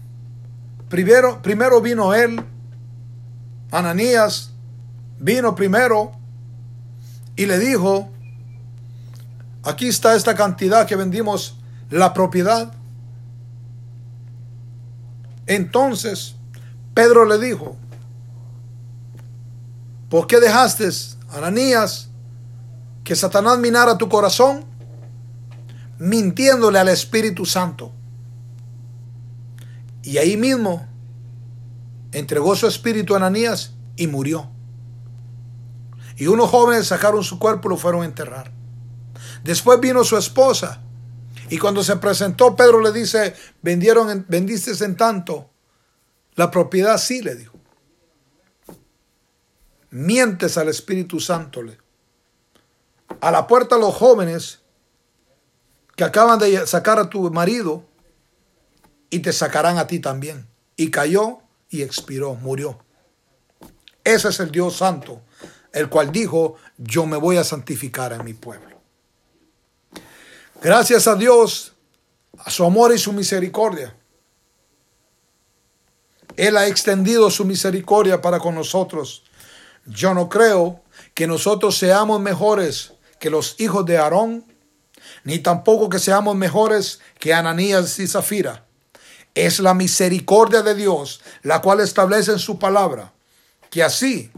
primero, 0.87 1.41
primero 1.41 1.81
vino 1.81 2.13
él, 2.13 2.41
Ananías 3.71 4.51
vino 5.19 5.55
primero 5.55 6.13
y 7.35 7.45
le 7.45 7.59
dijo, 7.59 8.09
aquí 9.63 9.87
está 9.87 10.15
esta 10.15 10.35
cantidad 10.35 10.87
que 10.87 10.95
vendimos 10.95 11.57
la 11.89 12.13
propiedad. 12.13 12.73
Entonces 15.45 16.35
Pedro 16.93 17.25
le 17.25 17.37
dijo, 17.37 17.75
¿por 20.09 20.25
qué 20.25 20.39
dejaste, 20.39 20.89
Ananías, 21.29 22.09
que 23.03 23.15
Satanás 23.15 23.59
minara 23.59 23.97
tu 23.97 24.09
corazón? 24.09 24.65
Mintiéndole 25.99 26.79
al 26.79 26.89
Espíritu 26.89 27.45
Santo. 27.45 27.91
Y 30.01 30.17
ahí 30.17 30.37
mismo 30.37 30.86
entregó 32.11 32.55
su 32.55 32.67
espíritu 32.67 33.13
a 33.13 33.17
Ananías 33.17 33.73
y 33.95 34.07
murió. 34.07 34.49
Y 36.15 36.27
unos 36.27 36.49
jóvenes 36.49 36.87
sacaron 36.87 37.23
su 37.23 37.39
cuerpo 37.39 37.67
y 37.67 37.71
lo 37.71 37.77
fueron 37.77 38.01
a 38.01 38.05
enterrar. 38.05 38.51
Después 39.43 39.79
vino 39.79 40.03
su 40.03 40.17
esposa 40.17 40.81
y 41.49 41.57
cuando 41.57 41.83
se 41.83 41.95
presentó, 41.97 42.55
Pedro 42.55 42.81
le 42.81 42.91
dice, 42.91 43.35
vendieron, 43.61 44.25
vendiste 44.27 44.71
en 44.83 44.97
tanto. 44.97 45.49
La 46.35 46.51
propiedad 46.51 46.97
sí, 46.97 47.21
le 47.21 47.35
dijo. 47.35 47.57
Mientes 49.89 50.57
al 50.57 50.67
Espíritu 50.67 51.19
Santo. 51.19 51.63
Le. 51.63 51.77
A 53.21 53.31
la 53.31 53.47
puerta 53.47 53.77
los 53.77 53.95
jóvenes 53.95 54.59
que 55.95 56.03
acaban 56.03 56.37
de 56.37 56.67
sacar 56.67 56.99
a 56.99 57.09
tu 57.09 57.31
marido 57.31 57.85
y 59.09 59.19
te 59.19 59.31
sacarán 59.31 59.77
a 59.77 59.87
ti 59.87 59.99
también. 59.99 60.47
Y 60.75 60.91
cayó 60.91 61.39
y 61.69 61.81
expiró, 61.81 62.35
murió. 62.35 62.79
Ese 64.03 64.29
es 64.29 64.39
el 64.39 64.51
Dios 64.51 64.77
Santo, 64.77 65.21
el 65.73 65.89
cual 65.89 66.11
dijo, 66.11 66.55
yo 66.77 67.05
me 67.05 67.17
voy 67.17 67.37
a 67.37 67.43
santificar 67.43 68.13
en 68.13 68.23
mi 68.23 68.33
pueblo. 68.33 68.79
Gracias 70.61 71.07
a 71.07 71.15
Dios, 71.15 71.73
a 72.37 72.49
su 72.49 72.63
amor 72.63 72.93
y 72.93 72.97
su 72.97 73.13
misericordia. 73.13 73.95
Él 76.35 76.55
ha 76.55 76.67
extendido 76.67 77.29
su 77.31 77.45
misericordia 77.45 78.21
para 78.21 78.39
con 78.39 78.55
nosotros. 78.55 79.23
Yo 79.85 80.13
no 80.13 80.29
creo 80.29 80.83
que 81.13 81.27
nosotros 81.27 81.77
seamos 81.77 82.21
mejores 82.21 82.93
que 83.19 83.29
los 83.29 83.59
hijos 83.59 83.85
de 83.85 83.97
Aarón, 83.97 84.45
ni 85.23 85.39
tampoco 85.39 85.89
que 85.89 85.99
seamos 85.99 86.35
mejores 86.35 86.99
que 87.19 87.33
Ananías 87.33 87.97
y 87.99 88.07
Zafira. 88.07 88.66
Es 89.37 89.59
la 89.59 89.75
misericordia 89.75 90.63
de 90.63 90.73
Dios 90.73 91.21
la 91.43 91.61
cual 91.61 91.79
establece 91.79 92.31
en 92.31 92.39
su 92.39 92.57
palabra 92.57 93.13
que 93.69 93.83
así 93.83 94.31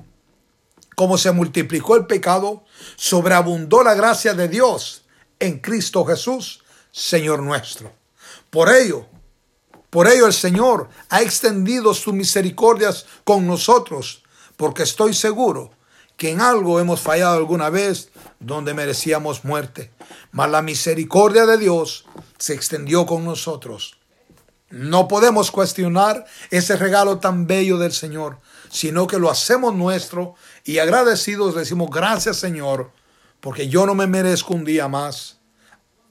como 0.93 1.17
se 1.17 1.31
multiplicó 1.31 1.95
el 1.95 2.07
pecado, 2.07 2.65
sobreabundó 2.97 3.81
la 3.83 3.93
gracia 3.93 4.33
de 4.33 4.49
Dios 4.49 5.05
en 5.39 5.59
Cristo 5.59 6.03
Jesús, 6.03 6.65
Señor 6.91 7.41
nuestro. 7.41 7.93
Por 8.49 8.67
ello, 8.67 9.05
por 9.89 10.09
ello 10.09 10.27
el 10.27 10.33
Señor 10.33 10.89
ha 11.07 11.21
extendido 11.21 11.93
sus 11.93 12.13
misericordias 12.13 13.05
con 13.23 13.47
nosotros, 13.47 14.23
porque 14.57 14.83
estoy 14.83 15.13
seguro 15.13 15.71
que 16.17 16.31
en 16.31 16.41
algo 16.41 16.81
hemos 16.81 16.99
fallado 16.99 17.37
alguna 17.37 17.69
vez 17.69 18.09
donde 18.41 18.73
merecíamos 18.73 19.45
muerte. 19.45 19.93
Mas 20.33 20.49
la 20.49 20.61
misericordia 20.61 21.45
de 21.45 21.57
Dios 21.57 22.03
se 22.37 22.53
extendió 22.53 23.05
con 23.05 23.23
nosotros. 23.23 23.98
No 24.69 25.07
podemos 25.07 25.51
cuestionar 25.51 26.25
ese 26.51 26.75
regalo 26.77 27.19
tan 27.19 27.47
bello 27.47 27.77
del 27.77 27.91
Señor, 27.91 28.37
sino 28.69 29.07
que 29.07 29.17
lo 29.17 29.31
hacemos 29.31 29.73
nuestro 29.73 30.35
y 30.63 30.77
agradecidos 30.77 31.55
decimos 31.55 31.89
gracias 31.91 32.37
Señor, 32.37 32.91
porque 33.39 33.67
yo 33.67 33.85
no 33.85 33.95
me 33.95 34.05
merezco 34.05 34.53
un 34.53 34.65
día 34.65 34.87
más. 34.87 35.39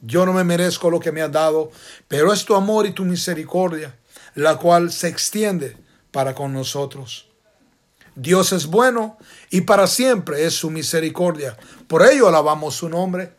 Yo 0.00 0.24
no 0.24 0.32
me 0.32 0.44
merezco 0.44 0.90
lo 0.90 1.00
que 1.00 1.10
me 1.10 1.22
has 1.22 1.32
dado, 1.32 1.70
pero 2.06 2.32
es 2.32 2.44
tu 2.44 2.54
amor 2.54 2.86
y 2.86 2.92
tu 2.92 3.04
misericordia, 3.04 3.98
la 4.34 4.56
cual 4.56 4.92
se 4.92 5.08
extiende 5.08 5.76
para 6.12 6.34
con 6.34 6.52
nosotros. 6.52 7.28
Dios 8.14 8.52
es 8.52 8.66
bueno 8.66 9.18
y 9.50 9.62
para 9.62 9.86
siempre 9.86 10.44
es 10.44 10.54
su 10.54 10.70
misericordia. 10.70 11.56
Por 11.86 12.04
ello 12.04 12.28
alabamos 12.28 12.74
su 12.74 12.88
nombre. 12.88 13.32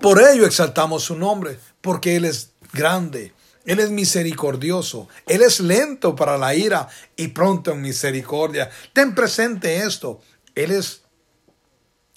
Por 0.00 0.20
ello 0.20 0.46
exaltamos 0.46 1.04
su 1.04 1.16
nombre, 1.16 1.58
porque 1.80 2.16
Él 2.16 2.24
es 2.24 2.51
grande, 2.72 3.32
Él 3.64 3.80
es 3.80 3.90
misericordioso, 3.90 5.08
Él 5.26 5.42
es 5.42 5.60
lento 5.60 6.16
para 6.16 6.38
la 6.38 6.54
ira 6.54 6.88
y 7.16 7.28
pronto 7.28 7.72
en 7.72 7.82
misericordia. 7.82 8.70
Ten 8.92 9.14
presente 9.14 9.82
esto, 9.84 10.20
Él 10.54 10.70
es 10.72 11.02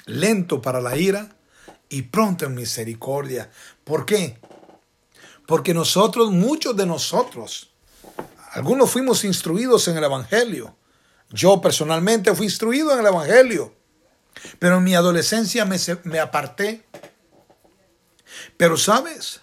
lento 0.06 0.62
para 0.62 0.82
la 0.82 0.98
ira 0.98 1.36
y 1.90 2.04
pronto 2.04 2.46
en 2.46 2.56
misericordia. 2.56 3.50
¿Por 3.84 4.06
qué? 4.06 4.40
Porque 5.46 5.74
nosotros, 5.74 6.32
muchos 6.32 6.76
de 6.76 6.86
nosotros, 6.86 7.72
algunos 8.52 8.90
fuimos 8.90 9.24
instruidos 9.24 9.88
en 9.88 9.98
el 9.98 10.04
Evangelio. 10.04 10.76
Yo 11.30 11.62
personalmente 11.62 12.34
fui 12.34 12.46
instruido 12.46 12.94
en 12.94 13.00
el 13.00 13.08
Evangelio, 13.08 13.74
pero 14.60 14.78
en 14.78 14.84
mi 14.84 14.96
adolescencia 14.96 15.66
me, 15.66 15.78
me 16.04 16.20
aparté. 16.20 16.86
Pero 18.58 18.78
sabes, 18.78 19.40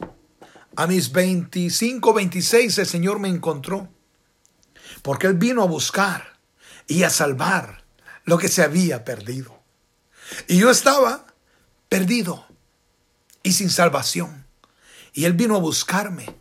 a 0.76 0.86
mis 0.86 1.12
25, 1.12 2.12
26 2.12 2.78
el 2.78 2.86
Señor 2.86 3.18
me 3.18 3.28
encontró, 3.28 3.88
porque 5.02 5.26
Él 5.26 5.34
vino 5.34 5.62
a 5.62 5.66
buscar 5.66 6.38
y 6.86 7.02
a 7.02 7.10
salvar 7.10 7.84
lo 8.24 8.38
que 8.38 8.48
se 8.48 8.62
había 8.62 9.04
perdido. 9.04 9.60
Y 10.48 10.58
yo 10.58 10.70
estaba 10.70 11.26
perdido 11.88 12.46
y 13.42 13.52
sin 13.52 13.70
salvación. 13.70 14.46
Y 15.12 15.24
Él 15.24 15.34
vino 15.34 15.56
a 15.56 15.60
buscarme 15.60 16.34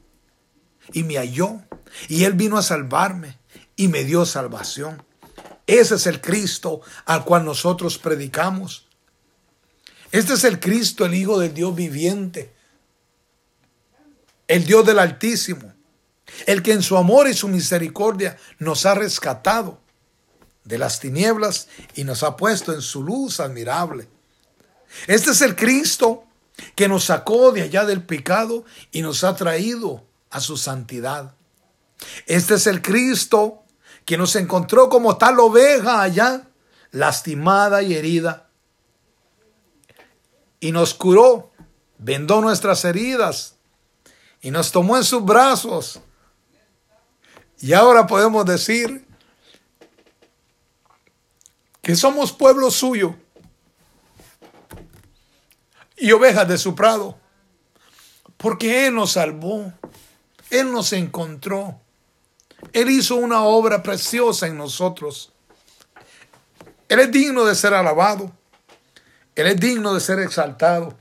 y 0.94 1.04
me 1.04 1.18
halló. 1.18 1.62
Y 2.08 2.24
Él 2.24 2.34
vino 2.34 2.58
a 2.58 2.62
salvarme 2.62 3.38
y 3.76 3.88
me 3.88 4.04
dio 4.04 4.26
salvación. 4.26 5.04
Ese 5.68 5.96
es 5.96 6.08
el 6.08 6.22
Cristo 6.22 6.82
al 7.06 7.26
cual 7.26 7.46
nosotros 7.46 7.98
predicamos. 7.98 8.88
Este 10.12 10.34
es 10.34 10.44
el 10.44 10.60
Cristo, 10.60 11.06
el 11.06 11.14
Hijo 11.14 11.40
del 11.40 11.54
Dios 11.54 11.74
viviente, 11.76 12.54
el 14.52 14.66
Dios 14.66 14.86
del 14.86 15.00
Altísimo, 15.00 15.74
el 16.46 16.62
que 16.62 16.74
en 16.74 16.84
su 16.84 16.98
amor 16.98 17.30
y 17.30 17.34
su 17.34 17.48
misericordia 17.48 18.38
nos 18.60 18.86
ha 18.86 18.94
rescatado 18.94 19.80
de 20.66 20.78
las 20.78 21.00
tinieblas 21.00 21.70
y 21.96 22.04
nos 22.04 22.22
ha 22.22 22.36
puesto 22.36 22.74
en 22.74 22.82
su 22.82 23.02
luz 23.02 23.40
admirable. 23.40 24.10
Este 25.08 25.32
es 25.32 25.42
el 25.42 25.56
Cristo 25.56 26.26
que 26.76 26.90
nos 26.90 27.06
sacó 27.06 27.54
de 27.54 27.62
allá 27.62 27.86
del 27.86 28.04
pecado 28.04 28.66
y 28.92 29.02
nos 29.02 29.24
ha 29.24 29.38
traído 29.38 30.06
a 30.30 30.42
su 30.42 30.58
santidad. 30.58 31.34
Este 32.26 32.56
es 32.56 32.68
el 32.68 32.82
Cristo 32.82 33.64
que 34.04 34.18
nos 34.18 34.36
encontró 34.36 34.90
como 34.90 35.16
tal 35.16 35.40
oveja 35.40 36.02
allá, 36.02 36.50
lastimada 36.92 37.84
y 37.84 37.94
herida. 37.94 38.50
Y 40.60 40.74
nos 40.74 40.94
curó, 40.94 41.54
vendó 41.98 42.42
nuestras 42.42 42.84
heridas 42.84 43.56
y 44.42 44.52
nos 44.52 44.72
tomó 44.72 44.98
en 44.98 45.04
sus 45.04 45.24
brazos. 45.24 46.00
Y 47.60 47.74
ahora 47.74 48.08
podemos 48.08 48.46
decir 48.46 49.06
que 51.82 51.96
somos 51.96 52.32
pueblo 52.32 52.72
suyo 52.72 53.16
y 55.96 56.12
ovejas 56.12 56.48
de 56.48 56.58
su 56.58 56.74
prado. 56.74 57.18
Porque 58.38 58.88
Él 58.88 58.96
nos 58.96 59.12
salvó, 59.12 59.72
Él 60.50 60.72
nos 60.72 60.94
encontró, 60.94 61.80
Él 62.74 62.90
hizo 62.90 63.16
una 63.16 63.44
obra 63.44 63.84
preciosa 63.84 64.48
en 64.48 64.58
nosotros. 64.58 65.32
Él 66.90 67.00
es 67.00 67.12
digno 67.12 67.46
de 67.46 67.54
ser 67.54 67.76
alabado, 67.76 68.32
Él 69.36 69.48
es 69.48 69.60
digno 69.60 69.94
de 69.94 70.00
ser 70.00 70.20
exaltado. 70.20 70.98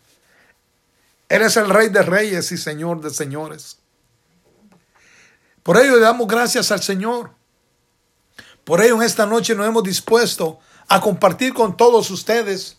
Él 1.30 1.40
es 1.40 1.56
el 1.56 1.70
Rey 1.70 1.88
de 1.88 2.02
Reyes 2.02 2.52
y 2.52 2.58
Señor 2.58 3.00
de 3.00 3.08
Señores. 3.08 3.78
Por 5.62 5.78
ello 5.78 5.94
le 5.94 6.00
damos 6.00 6.28
gracias 6.28 6.70
al 6.70 6.82
Señor. 6.82 7.30
Por 8.64 8.82
ello 8.82 8.96
en 8.96 9.02
esta 9.02 9.24
noche 9.24 9.54
nos 9.54 9.66
hemos 9.66 9.84
dispuesto 9.84 10.58
a 10.88 11.00
compartir 11.00 11.54
con 11.54 11.76
todos 11.76 12.10
ustedes 12.10 12.76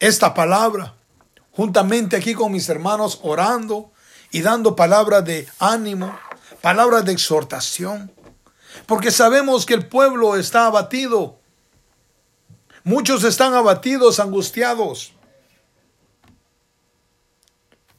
esta 0.00 0.34
palabra 0.34 0.96
juntamente 1.56 2.16
aquí 2.16 2.34
con 2.34 2.52
mis 2.52 2.68
hermanos 2.68 3.20
orando 3.22 3.92
y 4.30 4.42
dando 4.42 4.74
palabras 4.74 5.24
de 5.24 5.48
ánimo, 5.58 6.18
palabras 6.60 7.04
de 7.04 7.12
exhortación, 7.12 8.12
porque 8.86 9.10
sabemos 9.10 9.64
que 9.64 9.74
el 9.74 9.86
pueblo 9.86 10.36
está 10.36 10.66
abatido. 10.66 11.38
Muchos 12.82 13.22
están 13.24 13.54
abatidos, 13.54 14.18
angustiados. 14.18 15.14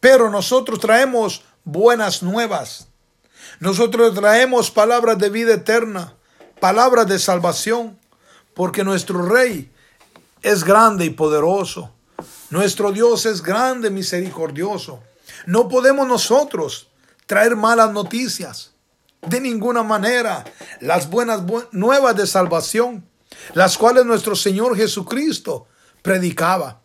Pero 0.05 0.29
nosotros 0.29 0.79
traemos 0.79 1.41
buenas 1.63 2.21
nuevas. 2.21 2.89
Nosotros 3.59 4.13
traemos 4.13 4.69
palabras 4.69 5.17
de 5.17 5.31
vida 5.31 5.55
eterna, 5.55 6.13
palabras 6.59 7.07
de 7.07 7.17
salvación, 7.17 7.97
porque 8.53 8.83
nuestro 8.83 9.23
Rey 9.23 9.71
es 10.43 10.63
grande 10.63 11.05
y 11.05 11.09
poderoso. 11.09 11.91
Nuestro 12.51 12.91
Dios 12.91 13.25
es 13.25 13.41
grande, 13.41 13.89
misericordioso. 13.89 15.01
No 15.47 15.67
podemos 15.67 16.07
nosotros 16.07 16.87
traer 17.25 17.55
malas 17.55 17.91
noticias. 17.91 18.73
De 19.23 19.39
ninguna 19.41 19.81
manera. 19.81 20.43
Las 20.81 21.09
buenas 21.09 21.41
nuevas 21.71 22.15
de 22.15 22.27
salvación, 22.27 23.09
las 23.55 23.75
cuales 23.75 24.05
nuestro 24.05 24.35
Señor 24.35 24.77
Jesucristo 24.77 25.65
predicaba. 26.03 26.79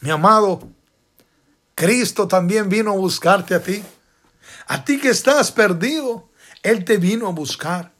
Mi 0.00 0.08
amado, 0.08 0.70
Cristo 1.78 2.26
también 2.26 2.68
vino 2.68 2.90
a 2.90 2.96
buscarte 2.96 3.54
a 3.54 3.62
ti. 3.62 3.84
A 4.66 4.84
ti 4.84 4.98
que 4.98 5.10
estás 5.10 5.52
perdido, 5.52 6.28
Él 6.64 6.84
te 6.84 6.96
vino 6.96 7.28
a 7.28 7.30
buscar. 7.30 7.92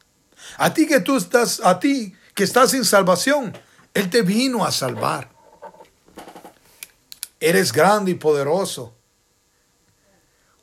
A 0.57 0.73
ti 0.73 0.85
que 0.85 0.99
tú 0.99 1.15
estás, 1.15 1.61
a 1.63 1.79
ti 1.79 2.13
que 2.35 2.43
estás 2.43 2.71
sin 2.71 2.83
salvación, 2.83 3.57
Él 3.93 4.09
te 4.09 4.21
vino 4.21 4.65
a 4.65 4.73
salvar. 4.73 5.29
Eres 7.39 7.71
grande 7.71 8.11
y 8.11 8.15
poderoso. 8.15 8.93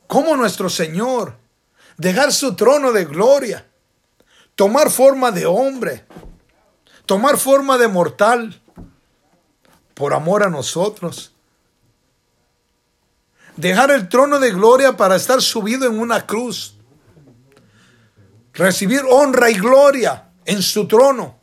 ¿Cómo 0.05 0.37
nuestro 0.37 0.69
Señor 0.69 1.37
dejar 1.97 2.31
su 2.31 2.55
trono 2.55 2.91
de 2.91 3.05
gloria, 3.05 3.65
tomar 4.53 4.91
forma 4.91 5.31
de 5.31 5.47
hombre, 5.47 6.05
tomar 7.07 7.39
forma 7.39 7.79
de 7.79 7.87
mortal 7.87 8.61
por 9.95 10.13
amor 10.13 10.43
a 10.43 10.51
nosotros? 10.51 11.33
Dejar 13.57 13.91
el 13.91 14.07
trono 14.07 14.39
de 14.39 14.51
gloria 14.51 14.95
para 14.95 15.15
estar 15.15 15.41
subido 15.41 15.87
en 15.87 15.99
una 15.99 16.25
cruz. 16.25 16.77
Recibir 18.53 19.01
honra 19.09 19.49
y 19.49 19.55
gloria 19.55 20.31
en 20.45 20.61
su 20.61 20.87
trono. 20.87 21.39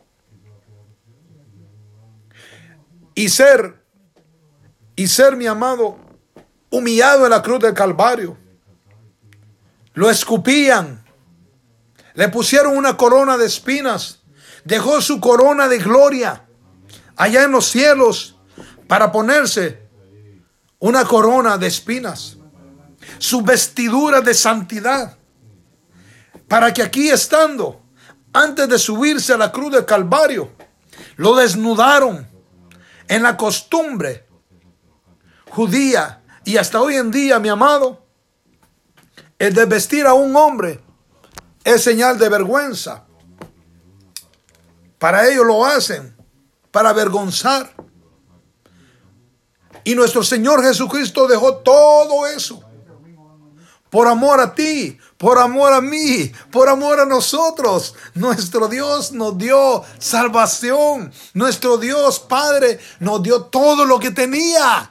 Y 3.14 3.28
ser 3.28 3.84
y 4.96 5.08
ser, 5.08 5.36
mi 5.36 5.46
amado, 5.46 5.98
humillado 6.70 7.24
en 7.24 7.30
la 7.30 7.42
cruz 7.42 7.60
del 7.60 7.74
Calvario. 7.74 8.38
lo 9.94 10.10
escupían, 10.10 11.04
le 12.14 12.28
pusieron 12.28 12.76
una 12.76 12.96
corona 12.96 13.36
de 13.36 13.46
espinas, 13.46 14.22
dejó 14.64 15.00
su 15.00 15.20
corona 15.20 15.68
de 15.68 15.78
gloria 15.78 16.44
allá 17.16 17.44
en 17.44 17.52
los 17.52 17.66
cielos 17.66 18.36
para 18.88 19.12
ponerse 19.12 19.83
una 20.78 21.04
corona 21.04 21.58
de 21.58 21.66
espinas, 21.66 22.36
su 23.18 23.42
vestidura 23.42 24.20
de 24.20 24.34
santidad, 24.34 25.16
para 26.48 26.72
que 26.72 26.82
aquí 26.82 27.10
estando, 27.10 27.80
antes 28.32 28.68
de 28.68 28.78
subirse 28.78 29.32
a 29.32 29.36
la 29.36 29.52
cruz 29.52 29.72
del 29.72 29.84
Calvario, 29.84 30.52
lo 31.16 31.34
desnudaron 31.34 32.26
en 33.08 33.22
la 33.22 33.36
costumbre 33.36 34.26
judía 35.50 36.22
y 36.44 36.56
hasta 36.56 36.80
hoy 36.80 36.96
en 36.96 37.10
día, 37.10 37.38
mi 37.38 37.48
amado, 37.48 38.04
el 39.38 39.54
de 39.54 39.64
vestir 39.64 40.06
a 40.06 40.14
un 40.14 40.34
hombre 40.36 40.80
es 41.64 41.82
señal 41.82 42.18
de 42.18 42.28
vergüenza. 42.28 43.04
Para 44.98 45.28
ellos 45.28 45.46
lo 45.46 45.64
hacen, 45.64 46.16
para 46.70 46.90
avergonzar. 46.90 47.73
Y 49.84 49.94
nuestro 49.94 50.24
Señor 50.24 50.62
Jesucristo 50.62 51.26
dejó 51.26 51.56
todo 51.56 52.26
eso 52.26 52.62
por 53.94 54.08
amor 54.08 54.40
a 54.40 54.52
ti, 54.56 54.98
por 55.16 55.38
amor 55.38 55.72
a 55.72 55.80
mí, 55.80 56.32
por 56.50 56.68
amor 56.68 56.98
a 56.98 57.06
nosotros. 57.06 57.94
Nuestro 58.14 58.66
Dios 58.66 59.12
nos 59.12 59.38
dio 59.38 59.84
salvación. 60.00 61.12
Nuestro 61.32 61.78
Dios 61.78 62.18
Padre 62.18 62.80
nos 62.98 63.22
dio 63.22 63.42
todo 63.42 63.84
lo 63.84 64.00
que 64.00 64.10
tenía 64.10 64.90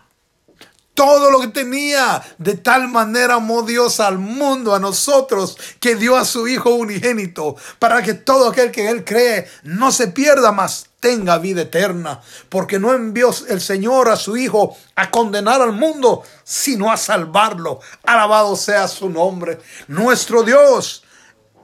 todo 0.93 1.31
lo 1.31 1.41
que 1.41 1.47
tenía. 1.47 2.23
De 2.37 2.55
tal 2.55 2.87
manera 2.87 3.35
amó 3.35 3.63
Dios 3.63 3.99
al 3.99 4.19
mundo, 4.19 4.73
a 4.73 4.79
nosotros, 4.79 5.57
que 5.79 5.95
dio 5.95 6.15
a 6.15 6.23
su 6.23 6.47
Hijo 6.47 6.69
unigénito, 6.69 7.55
para 7.79 8.01
que 8.03 8.13
todo 8.13 8.49
aquel 8.49 8.71
que 8.71 8.89
Él 8.89 9.03
cree 9.03 9.47
no 9.63 9.91
se 9.91 10.07
pierda 10.07 10.51
más, 10.51 10.89
tenga 11.03 11.37
vida 11.37 11.63
eterna. 11.63 12.21
Porque 12.47 12.79
no 12.79 12.93
envió 12.93 13.29
el 13.49 13.59
Señor 13.59 14.09
a 14.09 14.15
su 14.15 14.37
Hijo 14.37 14.77
a 14.95 15.11
condenar 15.11 15.61
al 15.61 15.73
mundo, 15.73 16.23
sino 16.45 16.91
a 16.91 16.97
salvarlo. 16.97 17.81
Alabado 18.05 18.55
sea 18.55 18.87
su 18.87 19.09
nombre. 19.09 19.59
Nuestro 19.89 20.43
Dios 20.43 21.03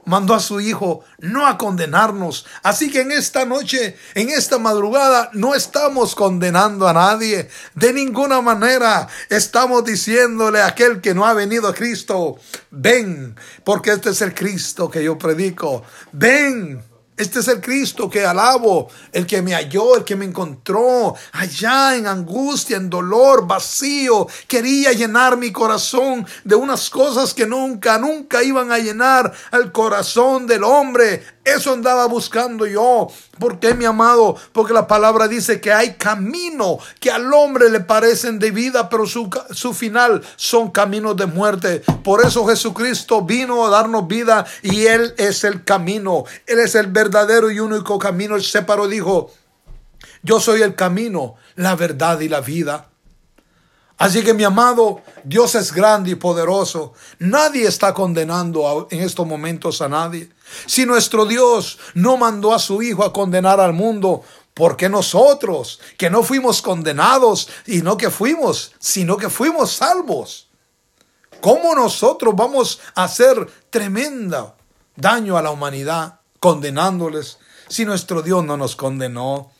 mandó 0.04 0.34
a 0.34 0.40
su 0.40 0.60
Hijo 0.60 1.04
no 1.20 1.46
a 1.46 1.56
condenarnos. 1.56 2.44
Así 2.62 2.90
que 2.90 3.00
en 3.00 3.12
esta 3.12 3.46
noche, 3.46 3.96
en 4.14 4.28
esta 4.28 4.58
madrugada, 4.58 5.30
no 5.32 5.54
estamos 5.54 6.14
condenando 6.14 6.86
a 6.86 6.92
nadie. 6.92 7.48
De 7.74 7.94
ninguna 7.94 8.42
manera 8.42 9.08
estamos 9.30 9.84
diciéndole 9.84 10.60
a 10.60 10.66
aquel 10.66 11.00
que 11.00 11.14
no 11.14 11.24
ha 11.24 11.32
venido 11.32 11.66
a 11.66 11.74
Cristo, 11.74 12.36
ven, 12.70 13.36
porque 13.64 13.92
este 13.92 14.10
es 14.10 14.20
el 14.20 14.34
Cristo 14.34 14.90
que 14.90 15.02
yo 15.02 15.16
predico. 15.16 15.82
Ven, 16.12 16.89
este 17.20 17.40
es 17.40 17.48
el 17.48 17.60
Cristo 17.60 18.08
que 18.08 18.24
alabo, 18.24 18.88
el 19.12 19.26
que 19.26 19.42
me 19.42 19.52
halló, 19.52 19.94
el 19.94 20.04
que 20.04 20.16
me 20.16 20.24
encontró 20.24 21.14
allá 21.32 21.94
en 21.94 22.06
angustia, 22.06 22.78
en 22.78 22.88
dolor, 22.88 23.46
vacío. 23.46 24.26
Quería 24.48 24.92
llenar 24.92 25.36
mi 25.36 25.52
corazón 25.52 26.26
de 26.44 26.54
unas 26.54 26.88
cosas 26.88 27.34
que 27.34 27.46
nunca, 27.46 27.98
nunca 27.98 28.42
iban 28.42 28.72
a 28.72 28.78
llenar 28.78 29.30
al 29.50 29.70
corazón 29.70 30.46
del 30.46 30.64
hombre. 30.64 31.22
Eso 31.44 31.74
andaba 31.74 32.06
buscando 32.06 32.64
yo. 32.64 33.08
¿Por 33.40 33.58
qué, 33.58 33.74
mi 33.74 33.86
amado? 33.86 34.36
Porque 34.52 34.74
la 34.74 34.86
palabra 34.86 35.26
dice 35.26 35.62
que 35.62 35.72
hay 35.72 35.94
camino 35.94 36.78
que 37.00 37.10
al 37.10 37.32
hombre 37.32 37.70
le 37.70 37.80
parecen 37.80 38.38
de 38.38 38.50
vida, 38.50 38.90
pero 38.90 39.06
su, 39.06 39.30
su 39.50 39.72
final 39.72 40.22
son 40.36 40.70
caminos 40.70 41.16
de 41.16 41.24
muerte. 41.24 41.80
Por 42.04 42.22
eso 42.22 42.46
Jesucristo 42.46 43.22
vino 43.22 43.66
a 43.66 43.70
darnos 43.70 44.06
vida 44.06 44.44
y 44.62 44.84
Él 44.84 45.14
es 45.16 45.42
el 45.44 45.64
camino. 45.64 46.24
Él 46.46 46.58
es 46.58 46.74
el 46.74 46.88
verdadero 46.88 47.50
y 47.50 47.60
único 47.60 47.98
camino. 47.98 48.36
Él 48.36 48.44
separó, 48.44 48.86
dijo, 48.86 49.32
yo 50.22 50.38
soy 50.38 50.60
el 50.60 50.74
camino, 50.74 51.36
la 51.56 51.74
verdad 51.76 52.20
y 52.20 52.28
la 52.28 52.42
vida. 52.42 52.90
Así 53.96 54.22
que 54.22 54.34
mi 54.34 54.44
amado, 54.44 55.00
Dios 55.24 55.54
es 55.54 55.72
grande 55.72 56.10
y 56.10 56.14
poderoso. 56.14 56.92
Nadie 57.18 57.66
está 57.66 57.94
condenando 57.94 58.86
en 58.90 59.00
estos 59.00 59.26
momentos 59.26 59.80
a 59.80 59.88
nadie. 59.88 60.30
Si 60.66 60.86
nuestro 60.86 61.26
Dios 61.26 61.78
no 61.94 62.16
mandó 62.16 62.54
a 62.54 62.58
su 62.58 62.82
Hijo 62.82 63.04
a 63.04 63.12
condenar 63.12 63.60
al 63.60 63.72
mundo, 63.72 64.22
¿por 64.54 64.76
qué 64.76 64.88
nosotros, 64.88 65.80
que 65.96 66.10
no 66.10 66.22
fuimos 66.22 66.62
condenados 66.62 67.48
y 67.66 67.82
no 67.82 67.96
que 67.96 68.10
fuimos, 68.10 68.72
sino 68.78 69.16
que 69.16 69.30
fuimos 69.30 69.72
salvos? 69.72 70.48
¿Cómo 71.40 71.74
nosotros 71.74 72.34
vamos 72.36 72.80
a 72.94 73.04
hacer 73.04 73.50
tremenda 73.70 74.54
daño 74.96 75.36
a 75.38 75.42
la 75.42 75.50
humanidad 75.50 76.20
condenándoles 76.38 77.38
si 77.68 77.84
nuestro 77.84 78.22
Dios 78.22 78.44
no 78.44 78.56
nos 78.56 78.76
condenó? 78.76 79.50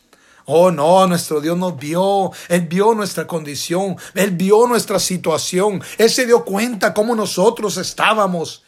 Oh, 0.45 0.71
no, 0.71 1.07
nuestro 1.07 1.39
Dios 1.39 1.57
nos 1.57 1.77
vio, 1.77 2.31
Él 2.49 2.61
vio 2.67 2.93
nuestra 2.93 3.25
condición, 3.25 3.95
Él 4.13 4.31
vio 4.31 4.67
nuestra 4.67 4.99
situación, 4.99 5.81
Él 5.97 6.09
se 6.09 6.25
dio 6.25 6.43
cuenta 6.43 6.93
cómo 6.93 7.15
nosotros 7.15 7.77
estábamos. 7.77 8.63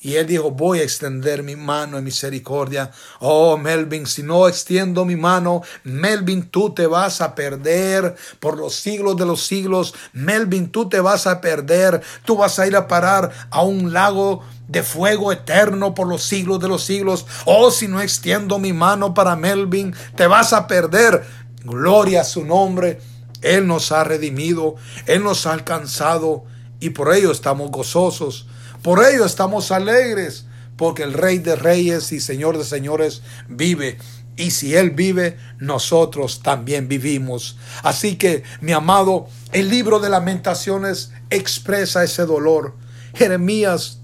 Y 0.00 0.14
él 0.14 0.28
dijo, 0.28 0.52
voy 0.52 0.78
a 0.78 0.84
extender 0.84 1.42
mi 1.42 1.56
mano 1.56 1.98
en 1.98 2.04
misericordia. 2.04 2.92
Oh, 3.18 3.56
Melvin, 3.56 4.06
si 4.06 4.22
no 4.22 4.46
extiendo 4.46 5.04
mi 5.04 5.16
mano, 5.16 5.62
Melvin, 5.82 6.50
tú 6.50 6.72
te 6.72 6.86
vas 6.86 7.20
a 7.20 7.34
perder 7.34 8.14
por 8.38 8.56
los 8.56 8.76
siglos 8.76 9.16
de 9.16 9.26
los 9.26 9.44
siglos. 9.44 9.94
Melvin, 10.12 10.70
tú 10.70 10.88
te 10.88 11.00
vas 11.00 11.26
a 11.26 11.40
perder. 11.40 12.00
Tú 12.24 12.36
vas 12.36 12.60
a 12.60 12.68
ir 12.68 12.76
a 12.76 12.86
parar 12.86 13.32
a 13.50 13.62
un 13.62 13.92
lago 13.92 14.44
de 14.68 14.84
fuego 14.84 15.32
eterno 15.32 15.96
por 15.96 16.06
los 16.06 16.22
siglos 16.22 16.60
de 16.60 16.68
los 16.68 16.84
siglos. 16.84 17.26
Oh, 17.44 17.72
si 17.72 17.88
no 17.88 18.00
extiendo 18.00 18.60
mi 18.60 18.72
mano 18.72 19.14
para 19.14 19.34
Melvin, 19.34 19.92
te 20.14 20.28
vas 20.28 20.52
a 20.52 20.68
perder. 20.68 21.24
Gloria 21.64 22.20
a 22.20 22.24
su 22.24 22.44
nombre. 22.44 23.00
Él 23.42 23.66
nos 23.66 23.90
ha 23.90 24.04
redimido, 24.04 24.76
Él 25.06 25.24
nos 25.24 25.46
ha 25.46 25.54
alcanzado 25.54 26.44
y 26.78 26.90
por 26.90 27.12
ello 27.12 27.32
estamos 27.32 27.72
gozosos. 27.72 28.46
Por 28.82 29.04
ello 29.04 29.24
estamos 29.24 29.70
alegres, 29.72 30.46
porque 30.76 31.02
el 31.02 31.12
Rey 31.12 31.38
de 31.38 31.56
Reyes 31.56 32.12
y 32.12 32.20
Señor 32.20 32.56
de 32.58 32.64
Señores 32.64 33.22
vive. 33.48 33.98
Y 34.36 34.52
si 34.52 34.76
Él 34.76 34.90
vive, 34.90 35.36
nosotros 35.58 36.42
también 36.42 36.86
vivimos. 36.86 37.58
Así 37.82 38.16
que, 38.16 38.44
mi 38.60 38.70
amado, 38.72 39.26
el 39.52 39.68
libro 39.68 39.98
de 39.98 40.08
lamentaciones 40.08 41.10
expresa 41.28 42.04
ese 42.04 42.24
dolor. 42.24 42.76
Jeremías, 43.14 43.98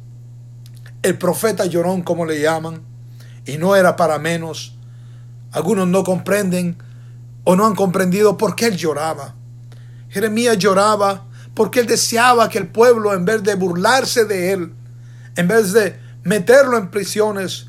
el 1.03 1.17
profeta 1.19 1.67
llorón, 1.67 2.03
como 2.03 2.27
le 2.27 2.41
llaman, 2.41 2.83
y 3.47 3.59
no 3.59 3.77
era 3.77 3.95
para 3.95 4.19
menos. 4.19 4.77
Algunos 5.53 5.87
no 5.87 6.03
comprenden 6.03 6.83
o 7.45 7.55
no 7.55 7.67
han 7.67 7.77
comprendido 7.77 8.37
por 8.37 8.57
qué 8.57 8.67
él 8.67 8.77
lloraba. 8.77 9.37
Jeremías 10.09 10.59
lloraba 10.59 11.29
porque 11.55 11.81
él 11.81 11.87
deseaba 11.87 12.49
que 12.49 12.59
el 12.59 12.69
pueblo, 12.69 13.15
en 13.15 13.25
vez 13.25 13.43
de 13.43 13.55
burlarse 13.55 14.25
de 14.25 14.53
él, 14.53 14.73
en 15.37 15.49
vez 15.49 15.73
de 15.73 15.99
meterlo 16.25 16.77
en 16.77 16.91
prisiones, 16.91 17.69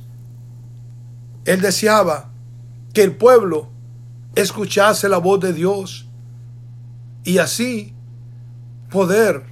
él 1.46 1.62
deseaba 1.62 2.32
que 2.94 3.04
el 3.04 3.16
pueblo 3.16 3.70
escuchase 4.36 5.08
la 5.08 5.18
voz 5.18 5.40
de 5.40 5.54
Dios 5.54 6.08
y 7.24 7.38
así 7.38 7.94
poder 8.90 9.44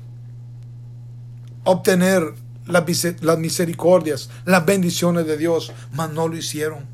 obtener 1.64 2.34
las 2.66 3.38
misericordias, 3.38 4.30
las 4.46 4.66
bendiciones 4.66 5.28
de 5.28 5.38
Dios, 5.38 5.72
mas 5.92 6.12
no 6.12 6.28
lo 6.28 6.36
hicieron. 6.36 6.86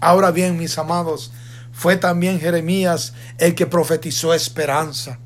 Ahora 0.00 0.30
bien, 0.30 0.56
mis 0.56 0.78
amados, 0.78 1.32
fue 1.72 1.96
también 1.96 2.40
Jeremías 2.40 3.14
el 3.38 3.54
que 3.54 3.66
profetizó 3.66 4.32
esperanza. 4.32 5.18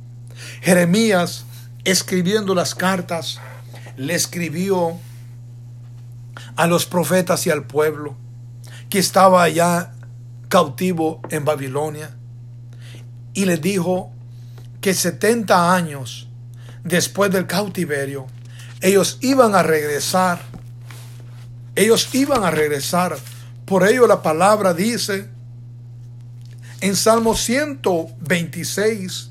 Jeremías 0.60 1.44
escribiendo 1.84 2.54
las 2.54 2.74
cartas, 2.74 3.40
le 3.96 4.14
escribió 4.14 4.98
a 6.56 6.66
los 6.66 6.86
profetas 6.86 7.46
y 7.46 7.50
al 7.50 7.64
pueblo 7.64 8.16
que 8.88 8.98
estaba 8.98 9.42
allá 9.42 9.92
cautivo 10.48 11.20
en 11.30 11.44
Babilonia 11.44 12.16
y 13.34 13.46
le 13.46 13.56
dijo 13.56 14.10
que 14.80 14.94
70 14.94 15.74
años 15.74 16.28
después 16.84 17.30
del 17.30 17.46
cautiverio 17.46 18.26
ellos 18.80 19.18
iban 19.20 19.54
a 19.54 19.62
regresar 19.62 20.52
ellos 21.74 22.14
iban 22.14 22.44
a 22.44 22.50
regresar. 22.50 23.16
Por 23.64 23.88
ello 23.88 24.06
la 24.06 24.22
palabra 24.22 24.74
dice 24.74 25.28
en 26.80 26.96
Salmo 26.96 27.34
126 27.34 29.30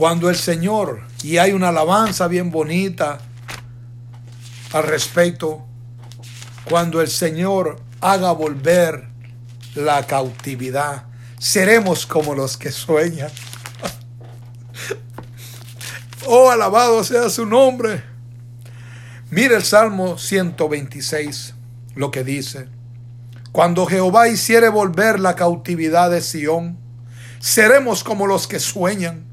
cuando 0.00 0.30
el 0.30 0.36
Señor, 0.36 1.02
y 1.22 1.36
hay 1.36 1.52
una 1.52 1.68
alabanza 1.68 2.26
bien 2.26 2.50
bonita 2.50 3.18
al 4.72 4.84
respecto, 4.84 5.66
cuando 6.64 7.02
el 7.02 7.08
Señor 7.08 7.82
haga 8.00 8.32
volver 8.32 9.08
la 9.74 10.06
cautividad, 10.06 11.04
seremos 11.38 12.06
como 12.06 12.34
los 12.34 12.56
que 12.56 12.72
sueñan. 12.72 13.30
oh, 16.26 16.48
alabado 16.50 17.04
sea 17.04 17.28
su 17.28 17.44
nombre. 17.44 18.02
Mire 19.28 19.54
el 19.54 19.64
Salmo 19.64 20.16
126, 20.16 21.54
lo 21.94 22.10
que 22.10 22.24
dice. 22.24 22.68
Cuando 23.52 23.84
Jehová 23.84 24.28
hiciere 24.28 24.70
volver 24.70 25.20
la 25.20 25.36
cautividad 25.36 26.10
de 26.10 26.22
Sión, 26.22 26.78
seremos 27.38 28.02
como 28.02 28.26
los 28.26 28.46
que 28.46 28.60
sueñan. 28.60 29.28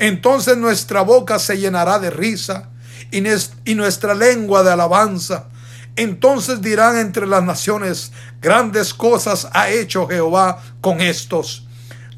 Entonces 0.00 0.56
nuestra 0.56 1.02
boca 1.02 1.38
se 1.38 1.58
llenará 1.58 1.98
de 1.98 2.08
risa 2.08 2.70
y, 3.12 3.74
nuestra 3.74 4.14
lengua 4.14 4.62
de 4.62 4.72
alabanza. 4.72 5.48
Entonces 5.94 6.62
dirán 6.62 6.96
entre 6.96 7.26
las 7.26 7.44
naciones, 7.44 8.10
grandes 8.40 8.94
cosas 8.94 9.48
ha 9.52 9.68
hecho 9.68 10.08
Jehová 10.08 10.62
con 10.80 11.02
estos. 11.02 11.66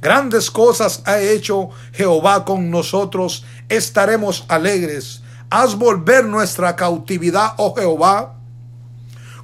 Grandes 0.00 0.48
cosas 0.48 1.02
ha 1.06 1.18
hecho 1.18 1.70
Jehová 1.92 2.44
con 2.44 2.70
nosotros. 2.70 3.44
Estaremos 3.68 4.44
alegres. 4.46 5.22
Haz 5.50 5.74
volver 5.74 6.24
nuestra 6.24 6.76
cautividad, 6.76 7.54
oh 7.56 7.74
Jehová, 7.74 8.36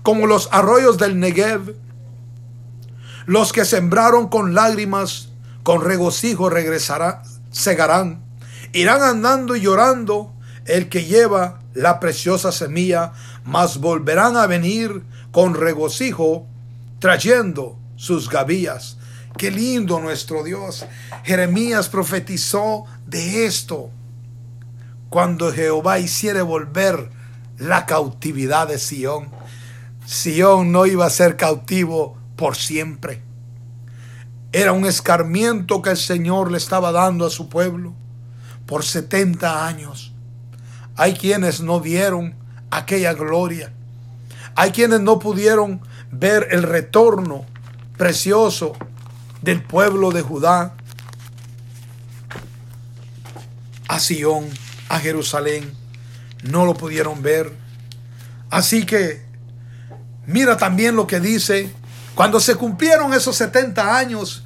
como 0.04 0.28
los 0.28 0.48
arroyos 0.52 0.96
del 0.96 1.18
Negev. 1.18 1.74
Los 3.26 3.52
que 3.52 3.64
sembraron 3.64 4.28
con 4.28 4.54
lágrimas, 4.54 5.30
con 5.64 5.82
regocijo 5.82 6.48
regresarán, 6.48 7.22
segarán. 7.50 8.27
Irán 8.72 9.02
andando 9.02 9.56
y 9.56 9.60
llorando 9.60 10.32
el 10.66 10.88
que 10.88 11.04
lleva 11.04 11.60
la 11.74 12.00
preciosa 12.00 12.52
semilla, 12.52 13.12
mas 13.44 13.78
volverán 13.78 14.36
a 14.36 14.46
venir 14.46 15.02
con 15.32 15.54
regocijo 15.54 16.46
trayendo 16.98 17.78
sus 17.96 18.28
gavillas. 18.28 18.98
Qué 19.36 19.50
lindo 19.50 20.00
nuestro 20.00 20.44
Dios. 20.44 20.84
Jeremías 21.24 21.88
profetizó 21.88 22.84
de 23.06 23.46
esto. 23.46 23.90
Cuando 25.08 25.52
Jehová 25.52 25.98
hiciere 25.98 26.42
volver 26.42 27.10
la 27.56 27.86
cautividad 27.86 28.68
de 28.68 28.78
Sión. 28.78 29.30
Sión 30.04 30.72
no 30.72 30.86
iba 30.86 31.06
a 31.06 31.10
ser 31.10 31.36
cautivo 31.36 32.18
por 32.36 32.56
siempre. 32.56 33.22
Era 34.52 34.72
un 34.72 34.86
escarmiento 34.86 35.82
que 35.82 35.90
el 35.90 35.96
Señor 35.96 36.50
le 36.50 36.58
estaba 36.58 36.92
dando 36.92 37.26
a 37.26 37.30
su 37.30 37.48
pueblo 37.48 37.94
por 38.68 38.84
70 38.84 39.66
años. 39.66 40.12
Hay 40.94 41.14
quienes 41.14 41.62
no 41.62 41.80
vieron 41.80 42.34
aquella 42.70 43.14
gloria. 43.14 43.72
Hay 44.54 44.72
quienes 44.72 45.00
no 45.00 45.18
pudieron 45.18 45.80
ver 46.12 46.48
el 46.50 46.62
retorno 46.62 47.46
precioso 47.96 48.74
del 49.40 49.62
pueblo 49.62 50.10
de 50.10 50.20
Judá 50.20 50.74
a 53.88 53.98
Sion, 53.98 54.46
a 54.90 54.98
Jerusalén. 55.00 55.72
No 56.42 56.66
lo 56.66 56.74
pudieron 56.74 57.22
ver. 57.22 57.50
Así 58.50 58.84
que 58.84 59.24
mira 60.26 60.58
también 60.58 60.94
lo 60.94 61.06
que 61.06 61.20
dice 61.20 61.72
cuando 62.14 62.38
se 62.38 62.54
cumplieron 62.54 63.14
esos 63.14 63.34
70 63.36 63.96
años. 63.96 64.42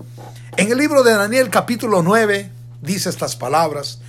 En 0.56 0.70
el 0.70 0.78
libro 0.78 1.02
de 1.02 1.12
Daniel 1.12 1.50
capítulo 1.50 2.02
9 2.04 2.52
dice 2.82 3.08
estas 3.08 3.35
palabras 3.35 4.01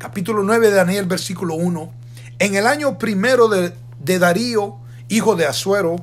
capítulo 0.00 0.42
9 0.42 0.70
de 0.70 0.76
Daniel, 0.76 1.04
versículo 1.04 1.56
1. 1.56 1.92
En 2.38 2.54
el 2.54 2.66
año 2.66 2.96
primero 2.98 3.48
de, 3.48 3.74
de 3.98 4.18
Darío, 4.18 4.78
hijo 5.10 5.36
de 5.36 5.44
Asuero, 5.44 5.96